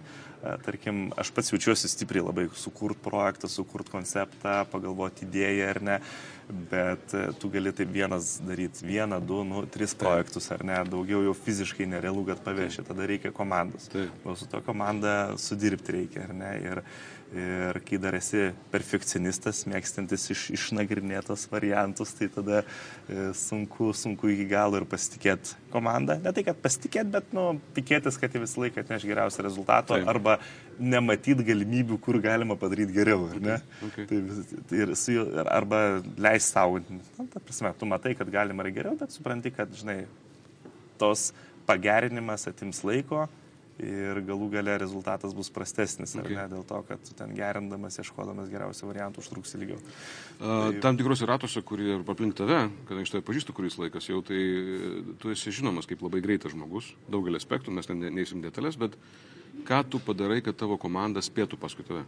tarkim, 0.65 1.09
aš 1.19 1.33
pats 1.35 1.53
jaučiuosi 1.53 1.91
stipriai 1.91 2.25
labai 2.25 2.47
sukurt 2.55 2.99
projektą, 3.03 3.49
sukurt 3.51 3.91
konceptą, 3.91 4.61
pagalvoti 4.71 5.27
idėją 5.27 5.71
ar 5.73 5.81
ne 5.83 6.01
bet 6.49 7.13
e, 7.13 7.29
tu 7.39 7.49
gali 7.49 7.71
taip 7.75 7.91
vienas 7.93 8.37
daryti 8.45 8.85
vieną, 8.85 9.19
du, 9.25 9.43
nu, 9.45 9.63
tris 9.69 9.93
projektus 9.97 10.49
ar 10.53 10.63
ne, 10.65 10.79
daugiau 10.89 11.21
jau 11.27 11.35
fiziškai 11.37 11.87
nerealu, 11.89 12.25
kad 12.31 12.41
paveši, 12.45 12.85
tada 12.87 13.05
reikia 13.09 13.31
komandos. 13.35 13.89
O 14.25 14.35
su 14.35 14.49
to 14.49 14.61
komanda 14.65 15.37
sudirbti 15.37 15.97
reikia, 15.99 16.25
ar 16.27 16.35
ne? 16.35 16.51
Ir, 16.65 16.83
ir 17.35 17.77
kai 17.85 17.99
dar 18.01 18.15
esi 18.17 18.49
perfekcionistas, 18.73 19.61
mėgstantis 19.69 20.25
iš, 20.33 20.45
išnagrinėtos 20.55 21.45
variantus, 21.51 22.13
tai 22.17 22.29
tada 22.33 22.61
e, 22.63 23.29
sunku, 23.37 23.91
sunku 23.93 24.31
iki 24.33 24.47
galo 24.49 24.79
ir 24.79 24.87
pasitikėti 24.89 25.53
komandą. 25.73 26.17
Ne 26.23 26.33
tai, 26.33 26.43
kad 26.47 26.57
pasitikėti, 26.63 27.11
bet, 27.13 27.29
nu, 27.35 27.45
tikėtis, 27.77 28.17
kad 28.21 28.33
jie 28.33 28.41
visą 28.41 28.63
laiką 28.63 28.81
atneš 28.81 29.05
geriausią 29.09 29.45
rezultatą 29.45 29.99
Taip. 29.99 30.09
arba 30.09 30.39
nematyti 30.79 31.45
galimybių, 31.45 31.99
kur 32.01 32.17
galima 32.23 32.57
padaryti 32.57 32.95
geriau, 32.95 33.27
ne? 33.37 33.59
Okay. 33.89 34.07
Tai, 34.09 34.21
tai 34.71 34.81
ir 34.85 34.95
su 34.97 35.19
arba 35.45 35.83
leisti 36.17 36.55
savo, 36.55 36.81
nu, 36.89 37.27
ta 37.29 37.43
prasme, 37.43 37.75
tu 37.77 37.89
matai, 37.89 38.15
kad 38.17 38.31
galima 38.33 38.65
ir 38.65 38.73
geriau, 38.79 38.97
bet 38.97 39.13
supranti, 39.13 39.53
kad, 39.53 39.69
žinai, 39.77 40.01
tos 40.99 41.29
pagerinimas 41.69 42.47
atims 42.49 42.81
laiko 42.87 43.27
ir 43.83 44.19
galų 44.27 44.49
gale 44.53 44.75
rezultatas 44.81 45.33
bus 45.35 45.49
prastesnis, 45.53 46.15
okay. 46.17 46.35
ar 46.35 46.43
ne, 46.43 46.45
dėl 46.55 46.65
to, 46.67 46.79
kad 46.87 47.11
ten 47.19 47.33
gerindamas, 47.37 47.99
ieškodamas 48.01 48.51
geriausių 48.51 48.89
variantų 48.91 49.23
užtruks 49.23 49.55
ilgiau. 49.59 49.79
Uh, 49.79 50.39
tai... 50.39 50.81
Tam 50.85 50.99
tikrose 50.99 51.27
ratuose, 51.29 51.63
kurie 51.65 51.97
aplink 51.99 52.37
tave, 52.39 52.61
kadangi 52.89 53.07
aš 53.07 53.15
tave 53.15 53.25
pažįstu 53.27 53.55
kuris 53.57 53.79
laikas, 53.81 54.09
jau 54.11 54.21
tai 54.25 54.39
tu 55.21 55.33
esi 55.33 55.55
žinomas 55.55 55.89
kaip 55.89 56.03
labai 56.05 56.23
greitas 56.25 56.55
žmogus, 56.55 56.93
daugelį 57.11 57.39
aspektų, 57.41 57.75
mes 57.75 57.89
ten 57.89 58.03
neįsim 58.03 58.43
detalės, 58.45 58.79
bet 58.79 58.97
ką 59.67 59.83
tu 59.89 60.03
padarai, 60.03 60.41
kad 60.45 60.59
tavo 60.59 60.79
komanda 60.81 61.23
spėtų 61.23 61.59
paskui 61.61 61.87
tave? 61.87 62.05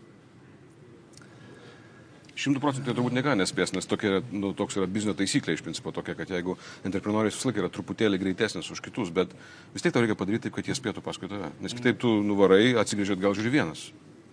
Šimtų 2.41 2.62
procentų 2.63 2.95
turbūt 2.95 3.13
negali 3.13 3.38
nespės, 3.43 3.74
nes 3.75 3.86
tokia, 3.86 4.21
nu, 4.33 4.50
toks 4.57 4.79
yra 4.79 4.88
biznio 4.89 5.13
taisyklė 5.17 5.53
iš 5.53 5.62
principo 5.65 5.93
tokia, 5.93 6.15
kad 6.17 6.31
jeigu 6.31 6.55
entreprenorius 6.88 7.38
vis 7.38 7.45
laik 7.45 7.60
yra 7.62 7.69
truputėlį 7.74 8.17
greitesnis 8.24 8.71
už 8.74 8.81
kitus, 8.81 9.12
bet 9.13 9.36
vis 9.75 9.86
tiek 9.86 9.93
tau 9.93 10.01
reikia 10.01 10.17
padaryti 10.17 10.48
taip, 10.48 10.55
kad 10.55 10.69
jie 10.69 10.77
spėtų 10.77 11.03
paskui 11.05 11.29
tave. 11.29 11.51
Nes 11.62 11.75
kitaip 11.77 12.01
tu 12.01 12.15
nuvarai, 12.25 12.71
atsigrėžėt 12.81 13.21
gal 13.21 13.38
žiūri 13.38 13.53
vienas. 13.53 13.91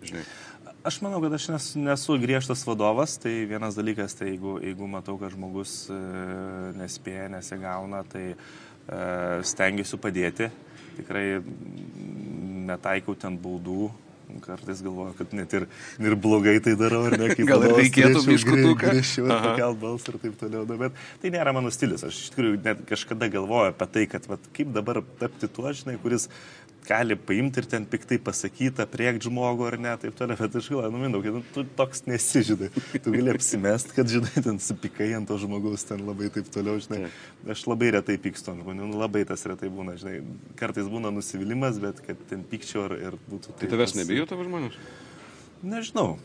Žinai. 0.09 0.25
Aš 0.89 1.01
manau, 1.05 1.19
kad 1.21 1.35
aš 1.37 1.49
nes, 1.51 1.65
nesu 1.77 2.17
griežtas 2.23 2.63
vadovas, 2.65 3.19
tai 3.21 3.43
vienas 3.51 3.77
dalykas, 3.77 4.15
tai 4.17 4.31
jeigu, 4.31 4.57
jeigu 4.63 4.89
matau, 4.89 5.19
kad 5.21 5.35
žmogus 5.35 5.73
e, 5.91 5.99
nespėja, 6.79 7.27
nesigauna, 7.35 8.05
tai 8.09 8.25
e, 8.31 8.37
stengiuosi 9.51 9.99
padėti. 10.01 10.49
Tikrai 10.97 11.27
netaikau 12.71 13.19
ten 13.19 13.37
baudų. 13.43 13.91
Kartais 14.45 14.83
galvoju, 14.85 15.15
kad 15.19 15.33
net 15.37 15.55
ir, 15.57 15.65
ir 16.05 16.17
blogai 16.21 16.59
tai 16.65 16.75
darau, 16.79 17.07
ar 17.09 17.17
ne? 17.21 17.31
Gal 17.49 17.65
ir 17.65 17.75
reikėtų 17.79 18.23
biškutuką. 18.27 18.93
Grįžčiau, 18.93 19.29
pakelt 19.31 19.81
balsą 19.81 20.13
ir 20.13 20.21
taip 20.25 20.37
toliau. 20.41 20.67
Nu, 20.69 20.77
bet 20.83 21.01
tai 21.23 21.33
nėra 21.35 21.55
mano 21.57 21.73
stilius. 21.75 22.05
Aš 22.07 22.21
iš 22.27 22.31
tikrųjų 22.35 22.61
net 22.67 22.85
kažkada 22.89 23.31
galvoju 23.33 23.73
apie 23.73 23.89
tai, 23.97 24.07
kad 24.13 24.29
vat, 24.29 24.51
kaip 24.57 24.75
dabar 24.77 25.01
tapti 25.23 25.49
tuo, 25.49 25.73
žinai, 25.73 25.97
kuris 26.03 26.29
gali 26.87 27.17
paimti 27.17 27.63
ir 27.63 27.67
ten 27.69 27.87
piktai 27.89 28.19
pasakyti, 28.23 28.85
priekti 28.91 29.29
žmogų 29.29 29.67
ar 29.69 29.77
ne, 29.83 29.95
taip 30.01 30.15
toliau, 30.19 30.39
bet 30.41 30.57
aš 30.61 30.71
galvoju, 30.73 30.93
nu, 30.95 31.03
mindaugai, 31.03 31.33
nu, 31.35 31.43
tu 31.55 31.65
toks 31.79 32.05
nesižydai. 32.09 32.71
Tu 32.95 33.13
gali 33.13 33.35
apsimest, 33.35 33.93
kad, 33.97 34.09
žinai, 34.13 34.33
ten 34.45 34.61
supikai 34.63 35.11
ant 35.19 35.29
to 35.29 35.37
žmogaus, 35.43 35.85
ten 35.89 36.05
labai 36.07 36.31
taip 36.35 36.49
toliau, 36.55 36.81
žinai. 36.83 37.11
Aš 37.51 37.67
labai 37.69 37.93
retai 37.99 38.17
pykstu 38.23 38.55
ant 38.55 38.65
žmonių, 38.65 38.89
nu, 38.93 39.03
labai 39.03 39.25
tas 39.29 39.45
retai 39.51 39.73
būna, 39.73 39.99
žinai. 40.01 40.23
Kartais 40.61 40.89
būna 40.89 41.13
nusivylimas, 41.15 41.81
bet 41.83 42.01
kad 42.07 42.25
ten 42.31 42.47
pykčiau 42.49 42.89
ir, 42.89 42.97
ir 43.11 43.21
būtų... 43.29 43.59
Tai 43.61 43.71
tavęs 43.75 43.99
nebijo 43.99 44.29
tavo 44.31 44.49
žmonės? 44.49 44.81
Nežinau. 45.67 46.17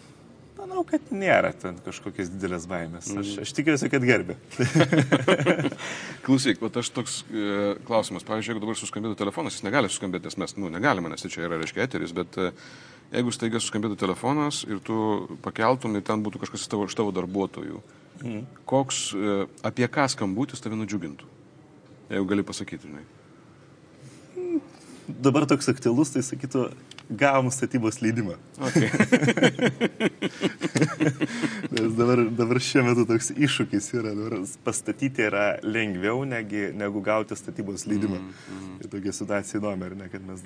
Manau, 0.53 0.83
kad 0.85 1.07
nėra 1.09 1.49
ten 1.57 1.79
kažkokios 1.81 2.29
didelės 2.29 2.67
baimės. 2.69 3.07
Aš, 3.17 3.31
aš 3.41 3.53
tikiuosi, 3.57 3.89
kad 3.89 4.03
gerbė. 4.05 4.35
Klausyk, 6.25 6.59
bet 6.61 6.77
aš 6.77 6.91
toks 6.93 7.15
e, 7.25 7.73
klausimas. 7.87 8.25
Pavyzdžiui, 8.27 8.53
jeigu 8.53 8.61
dabar 8.61 8.77
suskambėtų 8.77 9.17
telefonas, 9.23 9.57
jis 9.57 9.65
negali 9.65 9.89
suskambėti, 9.89 10.29
nes 10.29 10.37
mes, 10.43 10.53
nu, 10.61 10.69
negalime, 10.73 11.09
nes 11.09 11.25
tai 11.25 11.31
čia 11.33 11.47
yra, 11.47 11.57
reiškia, 11.57 11.87
eteris, 11.87 12.13
bet 12.15 12.37
e, 12.37 12.51
jeigu 13.15 13.33
staiga 13.33 13.63
suskambėtų 13.63 13.97
telefonas 14.05 14.61
ir 14.69 14.81
tu 14.85 14.99
pakeltum 15.45 15.97
ir 15.97 16.05
ten 16.05 16.21
būtų 16.25 16.43
kažkas 16.45 16.67
iš 16.67 16.71
tavo, 16.75 16.85
iš 16.85 16.97
tavo 17.01 17.15
darbuotojų, 17.17 17.81
mm. 18.21 18.45
koks, 18.69 19.03
e, 19.17 19.35
apie 19.65 19.89
ką 19.89 20.05
skambutis 20.13 20.61
tave 20.61 20.77
nudžiugintų? 20.77 21.29
Jeigu 22.13 22.29
gali 22.29 22.45
pasakyti, 22.45 22.93
žinai. 22.93 23.05
Dabar 25.07 25.49
toks 25.49 25.67
aktualus, 25.67 26.13
tai 26.13 26.21
sakytų, 26.23 26.69
gavom 27.09 27.51
statybos 27.51 28.01
leidimą. 28.01 28.33
Okay. 28.57 28.89
Nes 31.73 31.93
dabar, 31.97 32.31
dabar 32.31 32.59
šiuo 32.61 32.83
metu 32.87 33.05
toks 33.09 33.31
iššūkis 33.33 33.89
yra, 33.97 34.13
dabar 34.15 34.45
pastatyti 34.65 35.25
yra 35.27 35.45
lengviau 35.65 36.23
negi, 36.27 36.69
negu 36.77 37.01
gauti 37.03 37.35
statybos 37.37 37.85
leidimą. 37.89 38.19
Mm, 38.21 38.55
mm. 38.55 38.77
Tai 38.81 38.87
tokia 38.95 39.13
situacija 39.15 39.59
įdomi, 39.59 39.87
ar 39.89 39.95
ne, 39.99 40.07
kad 40.13 40.21
mes 40.27 40.39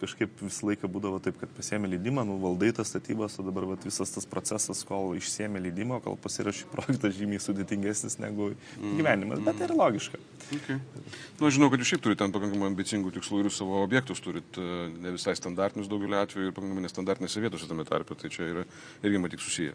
kažkaip 0.00 0.30
visą 0.44 0.70
laiką 0.70 0.90
būdavo 0.94 1.20
taip, 1.24 1.36
kad 1.40 1.50
pasiemi 1.56 1.90
leidimą, 1.94 2.22
nuvaldai 2.28 2.70
tas 2.76 2.92
statybas, 2.92 3.38
o 3.40 3.46
dabar 3.46 3.64
vat, 3.72 3.80
visas 3.88 4.14
tas 4.14 4.28
procesas, 4.30 4.84
kol 4.86 5.04
išsiemi 5.18 5.62
leidimą, 5.66 6.00
kol 6.04 6.18
pasirašy 6.20 6.64
projektą 6.72 7.06
žymiai 7.14 7.42
sudėtingesnis 7.42 8.20
negu 8.22 8.52
mm, 8.52 8.96
gyvenimas, 9.00 9.42
bet 9.44 9.54
tai 9.58 9.68
yra 9.68 9.80
logiška. 9.82 10.22
Okay. 10.54 10.78
Na, 10.78 11.04
nu, 11.40 11.50
žinau, 11.50 11.70
kad 11.72 11.82
jūs 11.82 11.94
šiaip 11.94 12.04
turite 12.04 12.22
ten 12.22 12.34
pakankamai 12.34 12.70
ambicingų 12.70 13.14
tikslų 13.16 13.44
ir 13.44 13.50
savo 13.54 13.82
objektus 13.82 14.22
turite 14.24 14.62
ne 15.00 15.14
visai 15.14 15.34
standartinius 15.38 15.63
standartinius 15.64 15.88
daugeliu 15.88 16.20
atveju 16.20 16.50
ir 16.50 16.54
pakankamai 16.54 16.84
nestandartinėse 16.84 17.40
vietose 17.40 17.68
tame 17.68 17.84
tarpe, 17.88 18.14
tai 18.14 18.30
čia 18.30 18.44
yra 18.50 18.64
irgi 19.02 19.20
matyt 19.20 19.40
susiję. 19.40 19.74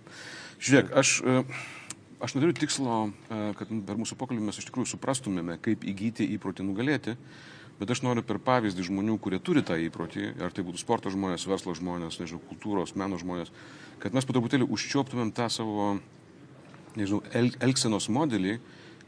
Žiūrėk, 0.61 0.91
aš, 0.93 1.21
e, 1.25 1.43
aš 2.21 2.35
neturiu 2.35 2.53
tikslo, 2.53 2.97
e, 3.29 3.53
kad 3.57 3.67
per 3.87 3.97
mūsų 3.97 4.17
pokalbį 4.19 4.45
mes 4.45 4.59
iš 4.59 4.69
tikrųjų 4.69 4.93
suprastumėme, 4.93 5.57
kaip 5.61 5.83
įgyti 5.83 6.27
įprotį 6.35 6.65
nugalėti, 6.67 7.15
bet 7.79 7.89
aš 7.89 8.03
noriu 8.03 8.23
per 8.23 8.39
pavyzdį 8.39 8.85
žmonių, 8.89 9.17
kurie 9.19 9.39
turi 9.39 9.63
tą 9.63 9.79
įprotį, 9.79 10.35
ar 10.43 10.53
tai 10.53 10.63
būtų 10.67 10.81
sporto 10.81 11.09
žmonės, 11.09 11.47
verslo 11.47 11.73
žmonės, 11.73 12.19
nežinau, 12.19 12.41
kultūros, 12.51 12.95
meno 12.95 13.17
žmonės, 13.17 13.49
kad 13.99 14.13
mes 14.13 14.25
po 14.25 14.35
truputėlį 14.35 14.67
užčioptumėm 14.69 15.31
tą 15.33 15.49
savo, 15.49 15.97
nežinau, 16.99 17.23
el, 17.33 17.53
elgsenos 17.63 18.09
modelį, 18.11 18.59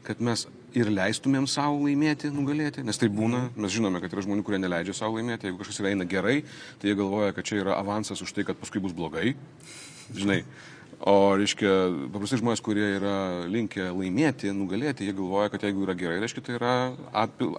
kad 0.02 0.24
mes 0.24 0.48
ir 0.78 0.90
leistumėm 0.92 1.46
savo 1.50 1.80
laimėti, 1.84 2.30
nugalėti, 2.34 2.84
nes 2.86 2.98
tai 3.00 3.08
būna, 3.12 3.44
mes 3.56 3.72
žinome, 3.74 4.00
kad 4.02 4.12
yra 4.14 4.24
žmonių, 4.26 4.44
kurie 4.46 4.60
neleidžia 4.62 4.96
savo 4.96 5.18
laimėti, 5.18 5.48
jeigu 5.48 5.60
kažkas 5.62 5.80
eina 5.92 6.06
gerai, 6.08 6.42
tai 6.80 6.90
jie 6.90 6.98
galvoja, 6.98 7.34
kad 7.36 7.48
čia 7.48 7.60
yra 7.62 7.78
avansas 7.78 8.22
už 8.24 8.34
tai, 8.36 8.46
kad 8.48 8.60
paskui 8.60 8.82
bus 8.82 8.94
blogai, 8.96 9.34
žinai. 10.16 10.42
O, 11.02 11.34
reiškia, 11.34 11.70
paprastai 12.14 12.38
žmonės, 12.38 12.60
kurie 12.62 12.84
yra 13.00 13.14
linkę 13.50 13.88
laimėti, 13.90 14.52
nugalėti, 14.54 15.08
jie 15.08 15.16
galvoja, 15.18 15.50
kad 15.50 15.64
jeigu 15.66 15.82
yra 15.82 15.96
gerai, 15.98 16.20
reiškia, 16.22 16.44
tai 16.46 16.54
yra 16.60 16.74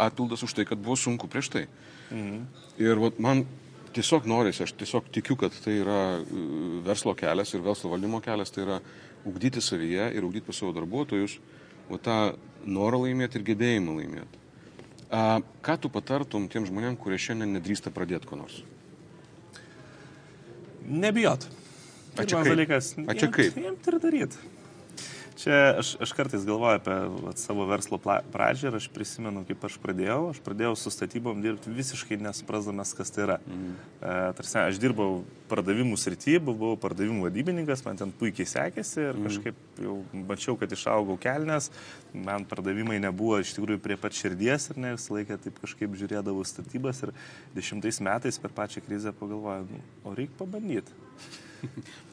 atpildas 0.05 0.46
už 0.48 0.55
tai, 0.55 0.63
kad 0.70 0.79
buvo 0.79 0.96
sunku 0.96 1.27
prieš 1.27 1.51
tai. 1.51 1.65
Mhm. 2.13 2.46
Ir 2.79 3.01
vat, 3.03 3.20
man 3.20 3.43
tiesiog 3.93 4.29
norisi, 4.29 4.63
aš 4.63 4.74
tiesiog 4.79 5.10
tikiu, 5.13 5.36
kad 5.39 5.55
tai 5.63 5.75
yra 5.82 6.00
e, 6.22 6.46
verslo 6.86 7.13
kelias 7.17 7.53
ir 7.53 7.65
verslo 7.65 7.91
valdymo 7.91 8.22
kelias, 8.24 8.53
tai 8.53 8.63
yra 8.65 8.79
ugdyti 9.27 9.62
savyje 9.63 10.10
ir 10.15 10.25
ugdyti 10.25 10.48
pas 10.48 10.60
savo 10.60 10.74
darbuotojus, 10.75 11.38
o 11.90 12.00
tą 12.02 12.18
norą 12.66 13.04
laimėti 13.06 13.40
ir 13.40 13.46
gebėjimą 13.52 13.98
laimėti. 14.00 14.42
A, 15.13 15.42
ką 15.66 15.75
tu 15.84 15.92
patartum 15.94 16.48
tiem 16.50 16.66
žmonėm, 16.66 16.96
kurie 16.98 17.20
šiandien 17.22 17.54
nedrįsta 17.58 17.92
pradėti 17.94 18.30
ko 18.30 18.40
nors? 18.40 18.62
Nebijot. 20.84 21.46
A 22.18 22.25
čia 22.25 22.42
kaip? 22.42 22.50
Dalykas, 22.54 22.94
A 23.08 23.16
čia 23.18 23.30
kaip? 23.34 23.56
Jiems 23.58 23.90
ir 23.90 24.00
daryti. 24.02 24.42
Čia 25.36 25.80
aš, 25.82 25.96
aš 26.04 26.12
kartais 26.13 26.46
galvoju 26.46 26.78
apie 26.78 26.96
vat, 27.24 27.40
savo 27.42 27.66
verslo 27.66 27.98
pradžią 28.00 28.70
ir 28.70 28.78
aš 28.78 28.88
prisimenu, 28.94 29.42
kaip 29.48 29.63
aš 29.66 29.78
pradėjau. 29.82 30.20
Aš 30.34 30.42
pradėjau 30.46 30.74
su 30.78 30.94
statybom 30.94 31.42
dirbti 31.42 31.74
visiškai 31.74 32.20
nesuprasdamas, 32.22 32.94
kas 32.98 33.13
tai 33.13 33.25
yra. 33.25 33.38
Mhm. 33.48 33.72
E, 33.98 34.18
tarsi, 34.38 34.58
aš 34.62 34.82
dirbau 34.82 35.24
pardavimų 35.50 35.98
srityje, 36.00 36.42
buvau 36.44 36.75
pardavimų 36.82 37.28
vadybininkas, 37.28 37.84
man 37.86 38.00
ten 38.00 38.13
puikiai 38.20 38.50
sekėsi 38.50 39.00
ir 39.02 39.13
mhm. 39.13 39.30
kažkaip 39.30 39.82
jau 39.84 39.98
mačiau, 40.30 40.58
kad 40.60 40.74
išaugau 40.74 41.18
kelnes, 41.22 41.72
man 42.13 42.46
pardavimai 42.50 43.00
nebuvo 43.04 43.40
iš 43.42 43.56
tikrųjų 43.58 43.82
prie 43.84 43.98
pat 44.00 44.18
širdies 44.18 44.70
ir 44.70 44.82
ne 44.86 44.94
visą 44.98 45.18
laiką 45.18 45.40
taip 45.46 45.58
kažkaip 45.63 45.98
žiūrėdavau 46.00 46.46
statybas 46.48 47.02
ir 47.08 47.13
dešimtais 47.58 48.02
metais 48.06 48.38
per 48.42 48.54
pačią 48.54 48.86
krizę 48.86 49.16
pagalvojau, 49.18 49.66
nu, 49.72 49.82
o 50.06 50.13
reikia 50.18 50.38
pabandyti. 50.44 51.02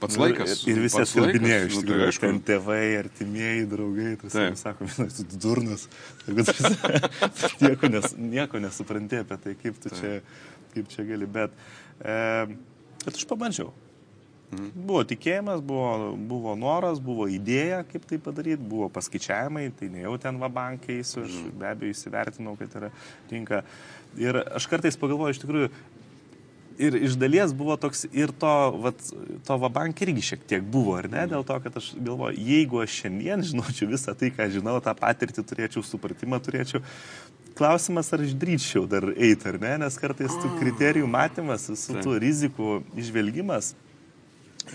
Pats 0.00 0.16
laikas. 0.20 0.62
Ir, 0.64 0.76
ir 0.76 0.84
visi 0.86 1.02
atkalbinėjo 1.02 1.66
iš 1.66 1.74
nu, 1.74 1.82
tikrųjų. 1.82 2.06
Nu, 2.06 2.20
ten 2.22 2.40
tėvai, 2.48 2.84
artimieji, 3.02 3.66
draugai, 3.68 4.14
tai 4.22 4.46
sako, 4.56 4.86
vienas, 4.90 5.20
tu 5.20 5.42
durnas. 5.42 5.84
nieko, 7.64 7.90
nes, 7.92 8.16
nieko 8.16 8.62
nesupranti 8.62 9.20
apie 9.20 9.38
tai, 9.44 9.54
kaip 9.60 9.78
tu 9.82 9.92
čia, 9.92 10.16
kaip 10.72 10.88
čia 10.94 11.04
gali. 11.08 11.28
Bet 11.28 11.54
E, 12.00 12.46
bet 13.04 13.16
aš 13.16 13.28
pabandžiau. 13.28 13.70
Buvo 14.50 15.04
tikėjimas, 15.06 15.60
buvo, 15.62 16.16
buvo 16.26 16.56
noras, 16.58 16.98
buvo 16.98 17.28
idėja, 17.30 17.84
kaip 17.86 18.08
tai 18.10 18.18
padaryti, 18.18 18.64
buvo 18.66 18.88
paskaičiavimai, 18.90 19.68
tai 19.78 19.90
ne 19.92 20.02
jau 20.02 20.16
ten 20.18 20.40
va 20.42 20.48
bankai, 20.50 20.98
aš 21.04 21.36
be 21.54 21.68
abejo 21.68 21.94
įsivertinau, 21.94 22.56
kad 22.58 22.74
yra 22.80 22.90
tinka. 23.30 23.62
Ir 24.18 24.40
aš 24.42 24.66
kartais 24.72 24.98
pagalvoju, 24.98 25.36
iš 25.36 25.42
tikrųjų, 25.44 25.70
ir 26.80 26.96
iš 27.08 27.16
dalies 27.20 27.52
buvo 27.56 27.76
toks, 27.80 28.06
ir 28.16 28.32
to, 28.40 28.52
vat, 28.84 29.02
to 29.46 29.58
vabank 29.60 30.00
irgi 30.04 30.24
šiek 30.30 30.46
tiek 30.52 30.64
buvo, 30.64 30.96
ar 31.00 31.10
ne? 31.12 31.26
Dėl 31.30 31.44
to, 31.46 31.58
kad 31.64 31.76
aš 31.80 31.92
galvoju, 31.98 32.40
jeigu 32.50 32.80
aš 32.84 32.96
šiandien 33.02 33.44
žinočiau 33.46 33.90
visą 33.90 34.14
tai, 34.18 34.32
ką 34.34 34.48
žinau, 34.54 34.78
tą 34.84 34.94
patirtį 34.98 35.44
turėčiau, 35.50 35.84
supratimą 35.86 36.40
turėčiau, 36.44 36.82
klausimas, 37.58 38.10
ar 38.14 38.24
aš 38.24 38.34
drįčiau 38.40 38.86
dar 38.90 39.10
eiti, 39.12 39.48
ar 39.50 39.60
ne? 39.62 39.76
Nes 39.84 40.00
kartais 40.00 40.34
tų 40.40 40.54
kriterijų 40.60 41.10
matymas, 41.10 41.68
su 41.68 41.96
tų 42.00 42.16
rizikų 42.22 42.80
išvelgimas, 43.00 43.74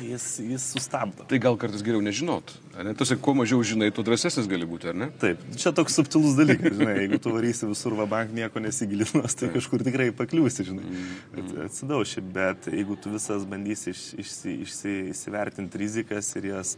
jis, 0.02 0.26
jis 0.40 0.66
sustabdo. 0.76 1.26
Tai 1.30 1.40
gal 1.42 1.58
kartais 1.60 1.84
geriau 1.86 2.04
nežinot. 2.04 2.54
ar 2.76 2.88
Ne? 2.88 2.94
Tuose, 2.98 3.18
kuo 3.22 3.36
mažiau 3.38 3.64
žinai, 3.66 3.92
tuo 3.96 4.04
drąsesnis 4.06 4.50
gali 4.52 4.68
būti, 4.68 4.90
ar 4.92 4.98
ne? 4.98 5.08
Taip, 5.22 5.42
čia 5.60 5.72
toks 5.76 5.96
subtilus 5.98 6.36
dalykas, 6.38 6.76
žinai, 6.78 6.96
jeigu 7.04 7.20
tu 7.24 7.34
varysi 7.36 7.70
visur 7.70 7.96
vabank 7.98 8.34
nieko 8.36 8.62
nesigilinas, 8.64 9.38
tai 9.40 9.50
kažkur 9.54 9.86
tikrai 9.86 10.10
pakliūsi, 10.16 10.68
žinai, 10.70 10.86
mm. 10.92 11.54
atsidauši, 11.68 12.26
bet 12.36 12.70
jeigu 12.72 13.00
tu 13.02 13.14
visas 13.16 13.48
bandysi 13.50 13.94
iš, 13.94 14.04
išsi, 14.26 14.58
išsi, 14.66 14.96
įsivertinti 15.14 15.82
rizikas 15.82 16.34
ir 16.40 16.52
jas, 16.52 16.76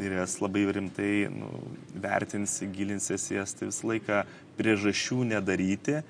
ir 0.00 0.16
jas 0.20 0.38
labai 0.44 0.66
rimtai 0.76 1.12
nu, 1.32 1.52
vertinsi, 1.94 2.70
gilinsiesi 2.72 3.38
jas, 3.38 3.54
tai 3.56 3.70
visą 3.70 3.92
laiką 3.92 4.24
priežasčių 4.58 5.22
nedaryti 5.34 6.00
e, 6.00 6.04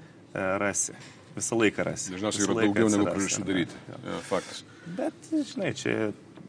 rasi. 0.62 0.97
Visą 1.37 1.59
laiką 1.61 1.85
rasi. 1.85 2.15
Dažniausiai 2.15 2.47
yra 2.47 2.61
daugiau 2.62 2.88
negu 2.93 3.11
priežasčių 3.11 3.45
daryti. 3.45 3.83
Ja, 3.93 4.21
faktas. 4.25 4.62
Bet, 4.97 5.29
žinai, 5.35 5.73
čia, 5.76 5.97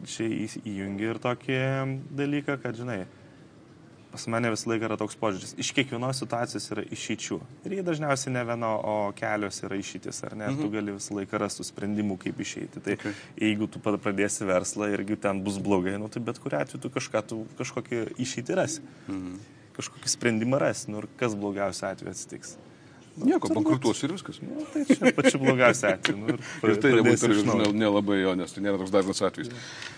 čia 0.06 0.28
įjungi 0.62 1.08
ir 1.08 1.22
tokį 1.22 1.62
dalyką, 2.18 2.58
kad, 2.62 2.76
žinai, 2.78 3.06
pas 4.12 4.26
mane 4.26 4.50
visą 4.52 4.70
laiką 4.70 4.88
yra 4.88 4.96
toks 5.00 5.16
požiūris. 5.20 5.54
Iš 5.60 5.70
kiekvienos 5.76 6.20
situacijos 6.22 6.68
yra 6.74 6.84
išeičių. 6.94 7.38
Ir 7.68 7.76
jie 7.78 7.84
dažniausiai 7.86 8.32
ne 8.34 8.44
viena, 8.48 8.70
o 8.76 8.94
kelios 9.16 9.60
yra 9.66 9.78
išeitis, 9.78 10.22
ar 10.26 10.36
ne? 10.36 10.48
Mhm. 10.48 10.62
Tu 10.62 10.70
gali 10.72 10.94
visą 10.96 11.18
laiką 11.18 11.42
rasti 11.42 11.66
sprendimų, 11.68 12.18
kaip 12.24 12.40
išeiti. 12.44 12.82
Tai 12.84 12.96
okay. 12.98 13.16
jeigu 13.40 13.68
tu 13.70 13.82
pradėsi 13.84 14.48
verslą 14.48 14.90
irgi 14.94 15.18
ten 15.20 15.42
bus 15.44 15.60
blogai, 15.62 15.98
nu, 16.00 16.08
tai 16.12 16.24
bet 16.24 16.40
kuriu 16.42 16.60
atveju 16.62 16.82
tu 16.84 16.92
kažką, 16.94 17.24
tu 17.28 17.42
kažkokį 17.60 18.04
išeitį 18.16 18.58
rasi. 18.58 18.86
Mhm. 19.06 19.38
Kažkokį 19.78 20.10
sprendimą 20.10 20.58
rasi. 20.62 20.90
Nu, 20.90 21.04
ir 21.04 21.12
kas 21.20 21.36
blogiausia 21.38 21.92
atveju 21.92 22.16
atsitiks. 22.16 22.56
Nieko, 23.24 23.48
bankrutuos 23.50 24.00
ir 24.06 24.12
viskas. 24.14 24.38
Nu, 24.44 24.62
tai 24.72 24.84
čia 24.86 25.12
pačiu 25.16 25.40
blogiausia 25.42 25.94
atveju. 25.96 26.18
Nu, 26.20 26.34
ir 26.36 26.72
Ir 26.72 26.80
tai 26.82 26.92
nebūtų 26.94 27.30
naujo. 27.48 27.72
nelabai 27.74 28.20
jo, 28.20 28.34
nes 28.38 28.54
tai 28.54 28.62
nėra 28.64 28.78
toks 28.80 28.92
dažnas 28.94 29.22
atvejis. 29.26 29.50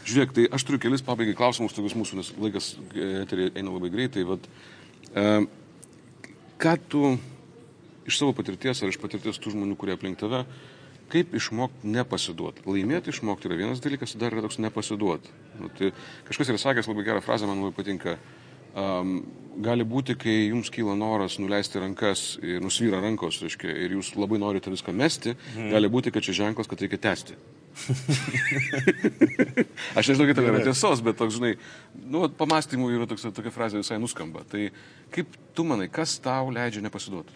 Žiūrėk, 0.08 0.32
tai 0.36 0.46
aš 0.56 0.64
turiu 0.68 0.80
kelis 0.82 1.04
pabaigai 1.04 1.36
klausimus, 1.38 1.74
tokius 1.76 1.96
mūsų, 1.98 2.20
nes 2.20 2.32
laikas 2.40 2.70
eterį 2.94 3.50
eina 3.54 3.74
labai 3.74 3.92
greitai. 3.92 4.24
Vat, 4.28 4.48
e, 5.12 5.26
ką 6.64 6.74
tu 6.88 7.04
iš 8.08 8.18
savo 8.22 8.34
patirties 8.36 8.82
ar 8.82 8.92
iš 8.92 9.00
patirties 9.02 9.38
tų 9.42 9.54
žmonių, 9.56 9.76
kurie 9.80 9.94
aplink 9.98 10.18
tave, 10.20 10.44
kaip 11.12 11.32
išmokti 11.36 11.90
nepasiduoti? 11.90 12.64
Laimėti 12.70 13.12
išmokti 13.12 13.50
yra 13.50 13.60
vienas 13.60 13.82
dalykas, 13.84 14.16
dar 14.16 14.32
yra 14.32 14.46
toks 14.46 14.60
nepasiduoti. 14.62 15.32
Nu, 15.60 15.68
tai 15.76 15.92
kažkas 16.30 16.52
yra 16.54 16.60
sakęs 16.62 16.88
labai 16.90 17.04
gerą 17.08 17.24
frazę, 17.24 17.50
man 17.50 17.60
labai 17.60 17.76
patinka. 17.76 18.16
Um, 18.16 18.39
gali 19.60 19.84
būti, 19.86 20.14
kai 20.18 20.34
jums 20.50 20.70
kyla 20.72 20.94
noras 20.98 21.38
nuleisti 21.42 21.80
rankas, 21.82 22.20
ir 22.42 22.62
nusvyra 22.62 23.00
rankos, 23.02 23.40
reiškia, 23.44 23.72
ir 23.84 23.96
jūs 23.96 24.14
labai 24.18 24.38
norite 24.40 24.72
viską 24.72 24.94
mesti, 24.96 25.34
mm. 25.34 25.70
gali 25.74 25.90
būti, 25.92 26.12
kad 26.14 26.24
čia 26.26 26.36
ženklas, 26.44 26.70
kad 26.70 26.82
reikia 26.82 27.00
tęsti. 27.10 27.38
Aš 29.98 30.10
nežinau, 30.10 30.26
kiek 30.28 30.38
tai 30.38 30.48
yra 30.48 30.62
tiesos, 30.64 31.02
bet 31.06 31.18
toks, 31.20 31.38
žinai, 31.38 31.52
nu, 31.94 32.24
pamastymų 32.40 32.90
yra 32.96 33.06
toks, 33.10 33.28
tokia 33.36 33.54
frazė 33.54 33.82
visai 33.82 34.00
nuskamba. 34.02 34.40
Tai 34.50 34.62
kaip 35.14 35.38
tu 35.56 35.66
manai, 35.66 35.88
kas 35.92 36.18
tau 36.22 36.44
leidžia 36.54 36.84
nepasiduoti? 36.84 37.32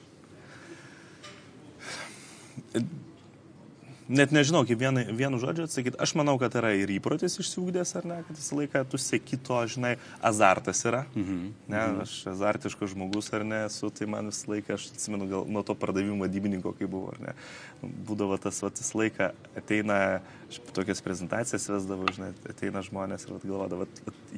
Net 4.09 4.35
nežinau, 4.37 4.67
kaip 4.69 4.77
vienu, 4.77 5.01
vienu 5.17 5.39
žodžiu 5.41 5.65
atsakyti. 5.65 5.97
Aš 6.03 6.13
manau, 6.19 6.35
kad 6.41 6.53
yra 6.61 6.75
ir 6.77 6.91
įprotis 6.93 7.39
išsiugdęs, 7.41 7.95
ar 7.97 8.09
ne, 8.11 8.19
kad 8.27 8.37
visą 8.37 8.59
laiką 8.59 8.83
tu 8.93 9.01
sėki 9.01 9.39
to, 9.41 9.57
žinai, 9.71 9.95
azartas 10.21 10.85
yra. 10.85 11.07
Mhm. 11.17 11.39
Ne, 11.73 11.81
aš 12.05 12.19
azartiškas 12.35 12.93
žmogus, 12.93 13.33
ar 13.33 13.47
ne, 13.49 13.63
esu, 13.71 13.89
tai 13.89 14.09
man 14.11 14.29
visą 14.29 14.53
laiką, 14.53 14.77
aš 14.77 14.91
atsimenu, 14.93 15.29
gal 15.31 15.49
nuo 15.49 15.65
to 15.65 15.77
pardavimų 15.79 16.21
vadybininko, 16.27 16.75
kai 16.77 16.89
buvo, 16.91 17.15
ar 17.15 17.23
ne. 17.31 17.37
Būdavo 17.81 18.37
tas, 18.41 18.61
va, 18.65 18.73
visą 18.77 19.01
laiką 19.01 19.31
ateina, 19.57 19.99
aš 20.53 20.61
tokias 20.77 21.01
prezentacijas 21.05 21.65
vesdavau, 21.73 22.11
žinai, 22.13 22.35
ateina 22.53 22.85
žmonės 22.85 23.25
ir 23.25 23.39
galvodavo, 23.41 23.89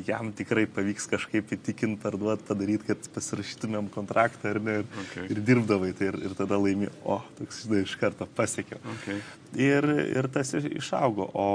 jam 0.07 0.31
tikrai 0.37 0.69
pavyks 0.71 1.11
kažkaip 1.11 1.51
įtikinti, 1.59 1.99
parduoti, 2.03 2.47
padaryti, 2.47 2.93
kad 2.93 3.11
pasirašytumėm 3.19 3.90
kontraktą, 3.95 4.55
ar 4.55 4.62
ne, 4.62 4.79
ir, 4.83 4.95
Okay. 5.07 5.27
ir 5.33 5.38
dirbdavai, 5.45 5.93
tai 5.97 6.11
ir, 6.11 6.17
ir 6.29 6.35
tada 6.38 6.59
laimi, 6.61 6.88
o, 7.05 7.19
toks, 7.38 7.64
žinai, 7.67 7.83
iš 7.87 7.95
karto 8.01 8.27
pasiekiau. 8.37 8.81
Okay. 8.97 9.21
Ir, 9.57 9.87
ir 10.12 10.29
tas 10.33 10.53
išaugo. 10.57 11.31
O 11.33 11.47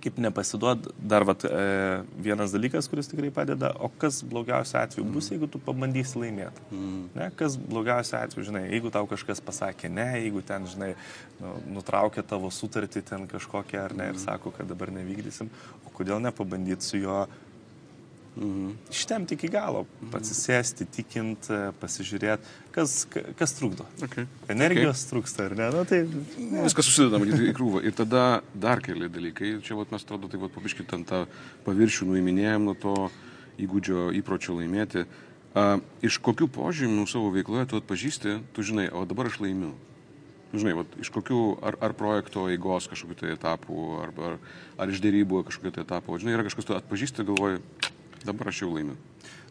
kaip 0.00 0.18
nepasiduot, 0.20 0.88
dar 0.96 1.24
vat, 1.28 1.44
e, 1.44 1.64
vienas 2.24 2.54
dalykas, 2.54 2.88
kuris 2.90 3.10
tikrai 3.10 3.30
padeda, 3.34 3.72
o 3.84 3.90
kas 4.00 4.22
blogiausia 4.26 4.84
atveju 4.84 5.04
bus, 5.12 5.30
jeigu 5.32 5.48
tu 5.50 5.60
pabandysi 5.62 6.22
laimėti. 6.22 6.64
Mm. 6.72 7.02
Ne, 7.16 7.28
kas 7.36 7.58
blogiausia 7.60 8.22
atveju, 8.24 8.46
žinai, 8.48 8.64
jeigu 8.70 8.92
tau 8.94 9.08
kažkas 9.10 9.42
pasakė 9.44 9.92
ne, 9.92 10.08
jeigu 10.22 10.42
ten, 10.46 10.66
žinai, 10.70 10.94
nu, 11.40 11.54
nutraukė 11.76 12.24
tavo 12.26 12.50
sutartį 12.54 13.04
ten 13.12 13.28
kažkokią 13.30 13.84
ar 13.84 13.96
ne 13.96 14.10
ir 14.14 14.20
sako, 14.22 14.54
kad 14.56 14.68
dabar 14.70 14.92
nevykdysim, 14.94 15.52
o 15.84 15.94
kodėl 15.96 16.22
nepabandyti 16.24 16.86
su 16.86 17.02
juo 17.02 17.24
Mhm. 18.36 18.76
ištemti 18.92 19.34
iki 19.34 19.48
galo, 19.50 19.82
pasisėsti, 20.12 20.86
tikint, 20.94 21.48
pasižiūrėti, 21.80 22.46
kas, 22.72 23.04
ka- 23.10 23.24
kas 23.36 23.56
trukdo. 23.58 23.84
Okay. 24.06 24.28
Energijos 24.48 25.02
okay. 25.02 25.10
trūksta, 25.10 25.48
ar 25.50 25.56
ne? 25.58 25.66
Nu, 25.74 25.82
tai, 25.84 26.04
Ne. 26.38 26.62
Viskas 26.62 26.86
susideda 26.86 27.18
į 27.18 27.52
krūvą. 27.56 27.82
Ir 27.84 27.92
tada 27.92 28.42
dar 28.54 28.80
keli 28.80 29.10
dalykai. 29.10 29.58
Čia 29.66 29.74
vat, 29.74 29.90
mes 29.90 30.06
atrodo, 30.06 30.30
pat 30.30 30.54
papiškit 30.54 30.94
ant 30.94 31.10
tą 31.10 31.26
paviršių 31.66 32.06
nuiminėjom 32.06 32.64
nuo 32.70 32.74
to 32.78 32.94
įgūdžio, 33.58 34.08
įpročio 34.22 34.56
laimėti. 34.56 35.04
A, 35.54 35.80
iš 36.00 36.20
kokių 36.22 36.46
požymių 36.54 37.06
savo 37.10 37.30
veikloje 37.34 37.66
tu 37.66 37.80
atpažįsti, 37.82 38.38
tu 38.54 38.62
žinai, 38.62 38.88
o 38.94 39.04
dabar 39.04 39.26
aš 39.26 39.40
laimiu. 39.42 39.74
Nu, 40.50 40.58
Žinai, 40.58 40.74
vat, 40.80 40.94
iš 40.98 41.10
kokių 41.14 41.62
ar, 41.62 41.76
ar 41.78 41.92
projekto 41.94 42.48
eigos 42.50 42.88
kažkokiu 42.90 43.18
tai 43.18 43.34
etapu, 43.36 44.00
ar, 44.02 44.10
ar, 44.18 44.38
ar 44.82 44.90
iš 44.90 45.02
dėrybų 45.02 45.44
kažkokiu 45.46 45.74
tai 45.74 45.84
etapu. 45.84 46.18
Žinai, 46.18 46.34
yra 46.38 46.46
kažkas 46.46 46.66
tu 46.66 46.74
atpažįsti, 46.74 47.26
galvoji, 47.28 47.60
dabar 48.26 48.50
aš 48.50 48.64
jau 48.64 48.72
laimiu. 48.74 48.96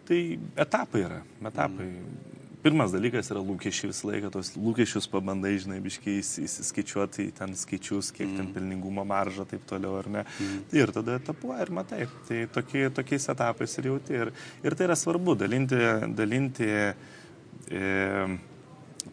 Tai 0.09 0.19
etapai 0.65 1.05
yra, 1.05 1.21
etapai. 1.45 1.85
Mm. 1.85 2.27
Pirmas 2.59 2.91
dalykas 2.91 3.29
yra 3.31 3.39
lūkesčiai 3.39 3.87
visą 3.87 4.09
laiką, 4.09 4.29
tos 4.33 4.49
lūkesčius 4.59 5.05
pabandai, 5.07 5.53
žinai, 5.63 5.77
biškiai 5.79 6.17
įs- 6.19 6.41
įsiskaičiuoti 6.43 7.29
į 7.29 7.35
ten 7.37 7.53
skaičius, 7.55 8.09
kiek 8.11 8.27
mm. 8.27 8.33
ten 8.35 8.49
pelningumo 8.55 9.05
marža, 9.07 9.45
taip 9.47 9.63
toliau, 9.69 9.93
ar 10.01 10.09
ne. 10.11 10.23
Mm. 10.43 10.57
Ir 10.75 10.91
tada 10.95 11.15
etapuoji 11.21 11.63
ir 11.63 11.71
matai. 11.77 12.01
Tai 12.27 12.41
tokie, 12.57 12.83
tokiais 12.97 13.29
etapais 13.31 13.77
ir 13.79 13.87
jauti. 13.93 14.17
Ir, 14.25 14.33
ir 14.65 14.75
tai 14.75 14.89
yra 14.89 14.97
svarbu, 14.99 15.37
dalinti, 15.39 15.79
dalinti 16.19 16.67
e, 16.67 17.87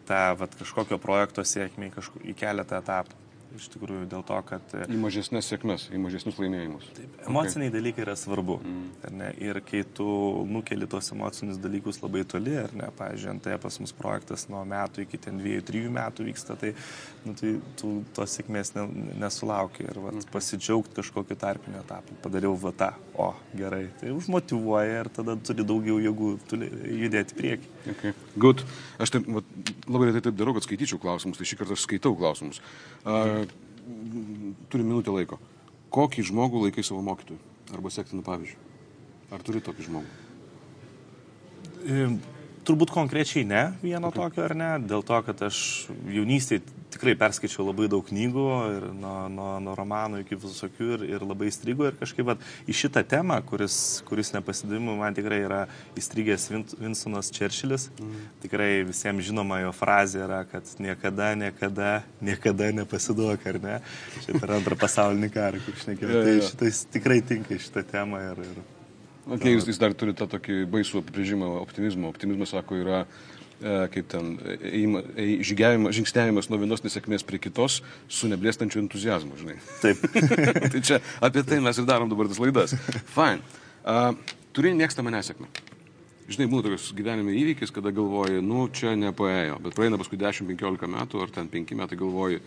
tą 0.09 0.21
vat, 0.41 0.59
kažkokio 0.59 0.99
projekto 0.99 1.45
sėkmę 1.47 1.87
į, 1.87 1.95
kažko, 2.01 2.25
į 2.27 2.35
keletą 2.43 2.81
etapų. 2.83 3.26
Iš 3.55 3.69
tikrųjų, 3.73 4.05
dėl 4.11 4.23
to, 4.27 4.37
kad 4.45 4.73
e, 4.75 4.83
Į 4.91 4.97
mažesnės 4.99 5.47
sėkmes, 5.49 5.87
į 5.95 5.99
mažesnius 6.03 6.37
laimėjimus. 6.41 6.87
Emociniai 7.25 7.69
okay. 7.69 7.75
dalykai 7.77 8.03
yra 8.03 8.15
svarbu. 8.19 8.57
Mm. 8.59 9.21
Ir 9.41 9.59
kai 9.65 9.81
tu 9.97 10.07
nukeli 10.49 10.89
tos 10.89 11.09
emocinius 11.15 11.59
dalykus 11.63 12.01
labai 12.03 12.25
toli, 12.27 12.57
ar 12.59 12.73
ne, 12.77 12.89
pavyzdžiui, 12.97 13.31
ant 13.31 13.47
pas 13.63 13.79
mus 13.81 13.93
projektas 13.95 14.45
nuo 14.51 14.63
metų 14.67 15.05
iki 15.05 15.19
ten 15.23 15.39
dviejų, 15.39 15.63
trijų 15.69 15.93
metų 15.95 16.27
vyksta, 16.27 16.57
tai, 16.59 16.73
nu, 17.25 17.33
tai 17.39 17.53
tu 17.79 17.93
tos 18.17 18.35
sėkmės 18.37 18.73
ne, 18.75 18.85
nesulauki. 19.23 19.87
Ir 19.87 20.01
vat, 20.03 20.19
mm. 20.19 20.27
pasidžiaugti 20.33 20.99
kažkokiu 20.99 21.39
tarpiniu 21.39 21.79
etapu. 21.81 22.19
Padariau 22.25 22.57
vatą, 22.59 22.91
o 23.15 23.31
gerai, 23.57 23.85
tai 24.01 24.11
užmotivuoja 24.13 25.05
ir 25.05 25.11
tada 25.21 25.37
turi 25.39 25.65
daugiau 25.67 26.01
jėgų 26.03 26.33
judėti 26.51 27.33
į 27.33 27.41
priekį. 27.41 27.73
Okay. 27.95 28.15
Good. 28.35 28.65
Aš 29.01 29.15
taip, 29.15 29.31
vat, 29.31 29.57
labai 29.87 30.11
retai 30.11 30.27
taip 30.27 30.37
darau, 30.37 30.53
kad 30.57 30.67
skaityčiau 30.67 30.99
klausimus, 31.01 31.39
tai 31.39 31.47
šį 31.47 31.61
kartą 31.61 31.77
aš 31.77 31.87
skaitau 31.87 32.13
klausimus. 32.17 32.59
Uh, 33.07 33.36
turi 34.71 34.83
minutę 34.83 35.13
laiko. 35.13 35.39
Kokį 35.93 36.25
žmogų 36.29 36.65
laikai 36.65 36.83
savo 36.85 37.01
mokytoju? 37.05 37.39
Arba 37.75 37.91
sektinų 37.91 38.23
pavyzdžių? 38.27 38.57
Ar 39.35 39.43
turi 39.43 39.61
tokį 39.63 39.87
žmogų? 39.87 40.11
Turbūt 42.67 42.91
konkrečiai 42.91 43.45
ne 43.47 43.61
vieno 43.79 44.09
okay. 44.11 44.19
tokio 44.19 44.43
ar 44.43 44.53
ne, 44.57 44.71
dėl 44.83 45.05
to, 45.07 45.21
kad 45.23 45.47
aš 45.47 45.59
jaunystėje 46.11 46.65
tikrai 46.91 47.13
perskaičiau 47.19 47.65
labai 47.67 47.87
daug 47.91 48.05
knygų 48.07 48.45
ir 48.73 48.85
nuo, 48.95 49.15
nuo, 49.31 49.49
nuo 49.63 49.73
romanų 49.77 50.21
iki 50.23 50.37
visokių 50.39 50.89
ir, 50.97 51.05
ir 51.15 51.25
labai 51.27 51.49
įstrigo 51.51 51.87
ir 51.87 51.97
kažkaip 51.99 52.27
vat, 52.27 52.43
į 52.67 52.75
šitą 52.81 53.03
temą, 53.07 53.39
kuris, 53.47 54.01
kuris 54.07 54.33
nepasidavimu 54.35 54.97
man 54.99 55.17
tikrai 55.17 55.41
yra 55.45 55.61
įstrigęs 55.99 56.47
Winstonas 56.79 57.31
Churchillis. 57.35 57.89
Mm. 57.99 58.23
Tikrai 58.45 58.71
visiems 58.87 59.27
žinoma 59.27 59.61
jo 59.63 59.73
frazė 59.75 60.23
yra, 60.25 60.41
kad 60.49 60.71
niekada, 60.83 61.33
niekada, 61.39 61.91
niekada 62.23 62.71
nepasiduok, 62.81 63.45
ar 63.51 63.61
ne? 63.63 63.77
Čia 64.23 64.39
per 64.39 64.57
antrą 64.59 64.79
pasaulinį 64.79 65.31
karą, 65.35 65.61
kaip 65.67 65.83
šnekėjau. 65.83 66.25
Tai 66.27 66.39
šitais 66.51 66.83
tikrai 66.95 67.21
tinka 67.25 67.59
šitą 67.61 67.85
temą 67.91 68.23
ir, 68.31 68.43
ir 68.47 68.65
Okay, 69.27 69.55
jūs, 69.55 69.65
jūs 69.67 69.79
dar 69.81 69.95
turite 69.97 70.21
tą 70.21 70.29
tokį 70.37 70.61
baisų 70.71 71.01
apibrėžimą 71.01 71.49
optimizmo. 71.59 72.11
Optimizmas, 72.13 72.53
sako, 72.55 72.77
yra 72.79 73.01
e, 73.03 73.73
kaip 73.91 74.07
ten 74.13 74.37
ėjima, 74.55 75.01
ėj, 75.19 75.33
žygiavimas, 75.49 75.95
žingsniavimas 75.97 76.47
nuo 76.51 76.61
vienos 76.61 76.85
nesėkmės 76.85 77.25
prie 77.27 77.41
kitos 77.43 77.81
su 78.07 78.29
neblėstančiu 78.31 78.79
entuzijazmu, 78.85 79.35
žinai. 79.41 79.57
Taip. 79.83 80.05
tai 80.73 80.83
čia 80.91 81.01
apie 81.19 81.43
tai 81.47 81.59
mes 81.63 81.81
ir 81.81 81.89
darom 81.89 82.11
dabar 82.11 82.31
tas 82.31 82.39
laidas. 82.39 82.77
Fine. 83.11 83.43
Uh, 83.83 84.13
turi 84.55 84.71
mėgstamą 84.77 85.11
nesėkmę. 85.17 85.51
Žinai, 86.27 86.49
būna 86.51 86.65
tokios 86.65 86.89
gyvenime 86.95 87.35
įvykis, 87.39 87.71
kada 87.71 87.91
galvoji, 87.95 88.41
nu, 88.43 88.65
čia 88.75 88.97
nepaėjo, 88.99 89.61
bet 89.63 89.75
praeina 89.77 89.99
paskui 89.99 90.19
10-15 90.19 90.89
metų 90.91 91.21
ar 91.23 91.31
ten 91.35 91.47
5 91.51 91.77
metai 91.79 91.99
galvoji, 91.99 92.41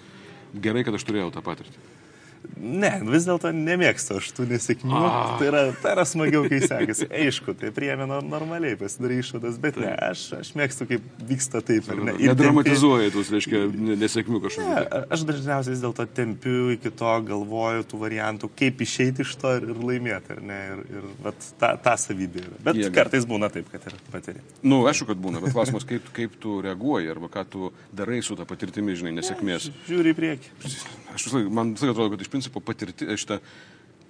gerai, 0.52 0.82
kad 0.84 0.96
aš 0.96 1.06
turėjau 1.08 1.30
tą 1.32 1.40
patirtį. 1.44 1.88
Ne, 2.60 2.90
vis 3.08 3.24
dėlto 3.24 3.50
nemėgstu 3.56 4.18
aš 4.18 4.28
tų 4.36 4.44
nesėkmių. 4.50 4.92
Ah. 4.96 5.34
Tai, 5.40 5.46
yra, 5.48 5.60
tai 5.80 5.94
yra 5.94 6.04
smagiau, 6.08 6.42
kai 6.50 6.58
sekasi. 6.60 7.06
Aišku, 7.22 7.54
tai 7.56 7.70
priėmė 7.72 8.04
normaliai, 8.08 8.76
pasidarai 8.80 9.20
išvadas, 9.22 9.56
bet 9.60 9.78
ne, 9.80 9.92
aš, 10.10 10.26
aš 10.36 10.50
mėgstu, 10.58 10.86
kaip 10.90 11.06
vyksta 11.30 11.62
taip. 11.64 11.88
Ne, 11.96 12.14
nedramatizuoji 12.20 13.14
tus, 13.14 13.30
reiškia, 13.32 13.62
nesėkmių 14.02 14.42
kažkokių. 14.44 14.74
Ne, 14.76 15.02
aš 15.16 15.24
dažniausiai 15.30 15.74
vis 15.74 15.84
dėlto 15.84 16.06
tempiu 16.16 16.68
iki 16.74 16.92
to, 17.00 17.14
galvoju 17.30 17.86
tų 17.92 18.02
variantų, 18.04 18.52
kaip 18.60 18.84
išeiti 18.84 19.24
iš 19.24 19.34
to 19.40 19.54
ir 19.60 19.68
laimėti, 19.76 20.36
ne? 20.44 20.60
Ir, 20.70 20.84
ir 21.00 21.08
vat, 21.24 21.50
ta, 21.60 21.72
ta 21.80 21.96
savybė. 22.00 22.44
Bet 22.64 22.80
Jėga. 22.80 22.92
kartais 23.00 23.28
būna 23.28 23.48
taip, 23.52 23.68
kad 23.72 23.88
ir 23.88 23.96
patiri. 24.12 24.44
Na, 24.60 24.74
nu, 24.74 24.82
aišku, 24.90 25.08
kad 25.12 25.20
būna, 25.20 25.40
bet 25.44 25.56
klausimas, 25.56 25.88
kaip, 25.88 26.12
kaip 26.16 26.36
tu 26.42 26.60
reaguoji 26.64 27.12
arba 27.12 27.32
ką 27.32 27.46
tu 27.48 27.72
darai 27.96 28.20
su 28.24 28.36
tą 28.36 28.48
patirtimi, 28.48 28.96
žinai, 29.00 29.16
nesėkmės. 29.20 29.70
Ne, 29.72 29.86
žiūri 29.88 30.12
į 30.12 30.18
priekį. 30.20 30.54
Aš 31.14 31.26
vis 31.26 31.34
laik, 31.34 31.48
man 31.54 31.72
vis 31.74 31.82
laik 31.82 31.94
atrodo, 31.94 32.12
kad 32.14 32.22
iš 32.22 32.29
principo 32.30 32.62
patirti, 32.64 33.08
šitą 33.20 33.40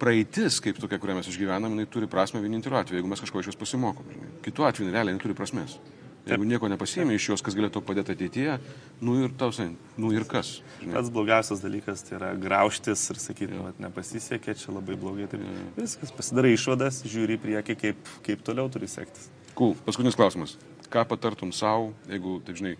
praeitis, 0.01 0.59
kaip 0.63 0.79
tokia, 0.81 0.99
kurią 1.01 1.19
mes 1.19 1.29
išgyvenam, 1.29 1.75
jinai 1.75 1.89
turi 1.89 2.09
prasme 2.09 2.41
vieninteliu 2.41 2.79
atveju, 2.79 3.01
jeigu 3.01 3.09
mes 3.11 3.21
kažko 3.21 3.41
iš 3.41 3.51
jos 3.51 3.59
pasimokom. 3.59 4.07
Kitu 4.45 4.65
atveju 4.65 4.93
realiai 4.93 5.17
neturi 5.17 5.37
prasmės. 5.37 5.77
Jeigu 6.21 6.45
nieko 6.45 6.69
nepasėmė 6.69 7.15
iš 7.17 7.31
jos, 7.31 7.41
kas 7.41 7.55
galėtų 7.57 7.81
padėti 7.85 8.13
ateityje, 8.13 8.59
nu 9.01 9.15
ir 9.23 9.31
tau, 9.37 9.49
nu 9.97 10.11
ir 10.13 10.25
kas. 10.29 10.59
Žinai. 10.77 10.93
Pats 10.93 11.09
blogiausias 11.13 11.63
dalykas 11.63 12.05
tai 12.05 12.17
yra 12.19 12.29
grauštis 12.37 13.07
ir 13.09 13.21
sakyti, 13.21 13.57
kad 13.57 13.79
nepasisekė, 13.81 14.53
čia 14.61 14.75
labai 14.75 14.97
blogai. 15.01 15.25
Taip, 15.31 15.41
ja. 15.41 15.65
Viskas, 15.79 16.13
pasidarai 16.13 16.53
išvadas, 16.53 17.01
žiūri 17.09 17.39
į 17.39 17.41
priekį, 17.47 17.77
kaip, 17.85 18.13
kaip 18.27 18.45
toliau 18.45 18.69
turi 18.73 18.89
sektis. 18.91 19.31
Cool. 19.57 19.73
Paskutinis 19.87 20.17
klausimas. 20.19 20.59
Ką 20.93 21.07
patartum 21.09 21.55
savo, 21.55 21.89
jeigu, 22.11 22.37
taip 22.45 22.61
žinai, 22.61 22.75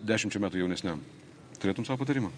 dešimčia 0.00 0.40
metų 0.40 0.64
jaunesniam? 0.64 1.04
Turėtum 1.60 1.84
savo 1.84 2.00
patarimą? 2.00 2.32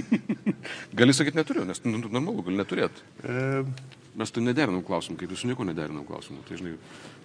gali 0.98 1.16
sakyti 1.16 1.40
neturiu, 1.40 1.66
nes 1.68 1.82
nu, 1.84 1.98
normalu, 2.04 2.46
gali 2.48 2.62
neturėti. 2.62 3.10
E... 3.22 4.00
Mes 4.12 4.28
tu 4.28 4.42
nederinam 4.44 4.82
klausimų, 4.84 5.16
kaip 5.22 5.30
jūs 5.32 5.46
nieko 5.48 5.64
nederinam 5.64 6.04
klausimų. 6.04 6.42
Tai, 6.44 6.56
žinai, 6.60 6.74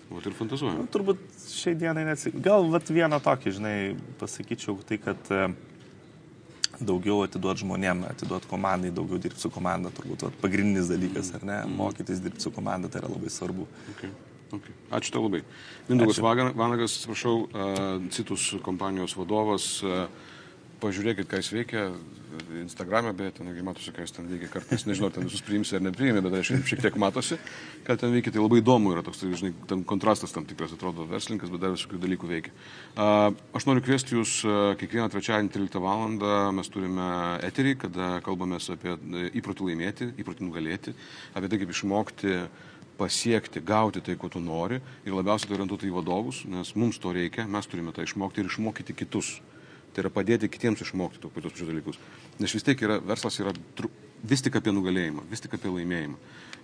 vat 0.07 0.27
ir 0.29 0.35
fantazuojam. 0.37 0.77
Nu, 0.79 0.91
turbūt 0.91 1.19
šiai 1.51 1.75
dienai 1.79 2.05
net... 2.07 2.21
Gal 2.43 2.69
vat 2.71 2.87
vieną 2.95 3.19
tokį, 3.23 3.51
žinai, 3.57 3.73
pasakyčiau, 4.21 4.77
tai 4.87 4.95
kad 5.03 5.31
e, 5.35 5.49
daugiau 6.79 7.25
atiduot 7.25 7.59
žmonėm, 7.59 8.05
atiduot 8.07 8.47
komandai, 8.47 8.93
daugiau 8.95 9.19
dirbti 9.19 9.43
su 9.43 9.51
komanda, 9.51 9.91
turbūt 9.99 10.23
vat, 10.29 10.39
pagrindinis 10.39 10.87
dalykas, 10.93 11.33
ar 11.35 11.43
ne? 11.43 11.59
Mm. 11.65 11.75
Mokytis 11.81 12.23
dirbti 12.23 12.47
su 12.47 12.55
komanda, 12.55 12.91
tai 12.93 13.03
yra 13.03 13.11
labai 13.11 13.33
svarbu. 13.35 13.67
Okay. 13.97 14.15
Okay. 14.55 14.79
Ačiū 14.95 15.11
tau 15.11 15.25
labai. 15.25 15.43
Mindaugas 15.89 16.23
Vanagas, 16.23 16.93
atsiprašau, 17.01 17.35
uh, 17.43 17.79
Citus 18.15 18.53
kompanijos 18.63 19.17
vadovas. 19.19 19.73
Uh, 19.83 20.05
pažiūrėkit, 20.81 21.29
ką 21.29 21.41
jis 21.41 21.53
veikia. 21.55 21.89
Instagram'e, 22.61 23.13
bet 23.17 23.39
ten, 23.39 23.47
matosi, 23.65 23.91
ką 23.95 24.03
jis 24.03 24.13
ten 24.13 24.27
veikia 24.29 24.49
kartais, 24.51 24.83
nežinau, 24.85 25.09
ten 25.13 25.25
visus 25.25 25.41
priimsi 25.41 25.77
ar 25.77 25.81
nepriimė, 25.81 26.21
bet 26.21 26.35
aš 26.37 26.51
šiek 26.69 26.83
tiek 26.83 26.97
matosi, 26.99 27.37
ką 27.87 27.95
ten 27.97 28.13
veikia, 28.13 28.33
tai 28.35 28.43
labai 28.43 28.59
įdomu 28.61 28.91
yra 28.93 29.01
toks, 29.05 29.21
tai, 29.21 29.31
žinai, 29.39 29.53
ten 29.69 29.81
kontrastas 29.87 30.35
tam 30.35 30.45
tikras, 30.45 30.75
atrodo, 30.75 31.07
verslininkas, 31.09 31.49
bet 31.53 31.63
dar 31.63 31.73
visokių 31.73 32.01
dalykų 32.03 32.29
veikia. 32.29 32.53
Aš 33.57 33.67
noriu 33.69 33.83
kviesti 33.85 34.17
jūs 34.17 34.35
kiekvieną 34.83 35.09
trečiadienį 35.13 35.53
13 35.55 35.81
val. 35.81 36.05
mes 36.53 36.69
turime 36.69 37.09
eterį, 37.47 37.75
kada 37.87 38.13
kalbame 38.25 38.61
apie 38.61 38.97
įprotį 39.39 39.71
laimėti, 39.71 40.11
įprotį 40.21 40.45
nugalėti, 40.45 40.93
apie 41.33 41.49
tai, 41.49 41.61
kaip 41.63 41.73
išmokti 41.73 42.39
pasiekti, 42.97 43.61
gauti 43.61 44.01
tai, 44.01 44.17
ko 44.17 44.29
tu 44.29 44.41
nori 44.41 44.79
ir 45.05 45.13
labiausiai 45.13 45.49
tai 45.49 45.57
orientuoti 45.59 45.89
į 45.89 45.95
vadovus, 45.99 46.43
nes 46.49 46.73
mums 46.75 46.97
to 47.01 47.13
reikia, 47.13 47.45
mes 47.49 47.69
turime 47.69 47.93
tą 47.93 48.05
išmokti 48.05 48.41
ir 48.41 48.49
išmokyti 48.49 48.97
kitus. 48.97 49.37
Tai 49.97 50.03
yra 50.05 50.11
padėti 50.13 50.45
kitiems 50.45 50.83
išmokti 50.85 51.17
tos 51.23 51.31
pačius 51.33 51.65
dalykus. 51.65 51.95
Nes 52.37 52.51
vis 52.53 52.61
tiek 52.61 52.77
yra, 52.85 52.99
verslas 53.01 53.39
yra 53.41 53.49
vis 54.29 54.45
tik 54.45 54.59
apie 54.59 54.69
nugalėjimą, 54.69 55.23
vis 55.31 55.41
tik 55.41 55.55
apie 55.57 55.71
laimėjimą. 55.73 56.19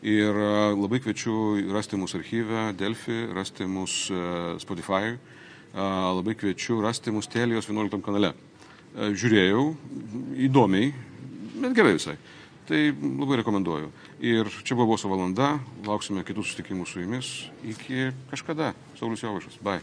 Ir 0.05 0.37
labai 0.77 0.99
kviečiu 1.01 1.33
rasti 1.73 1.97
mūsų 1.97 2.19
archyvę 2.19 2.67
Delphi, 2.77 3.17
rasti 3.33 3.65
mūsų 3.65 4.21
Spotify, 4.61 5.17
labai 5.73 6.37
kviečiu 6.37 6.77
rasti 6.85 7.09
mūsų 7.09 7.33
Telijos 7.39 7.71
11 7.73 8.05
kanale. 8.05 8.35
Žiūrėjau, 8.93 9.65
įdomiai, 10.51 10.93
bet 11.57 11.73
gerai 11.73 11.97
visai. 11.97 12.19
Tai 12.69 12.85
labai 12.93 13.41
rekomenduoju. 13.41 13.89
Ir 14.21 14.53
čia 14.61 14.77
buvo 14.77 14.93
Boso 14.93 15.09
valanda, 15.09 15.55
lauksime 15.89 16.21
kitų 16.21 16.45
susitikimų 16.45 16.85
su 16.85 17.01
jumis. 17.01 17.35
Iki 17.65 18.11
kažkada. 18.29 18.75
Saulis 19.01 19.25
Jovaišas. 19.25 19.57
Bye. 19.65 19.81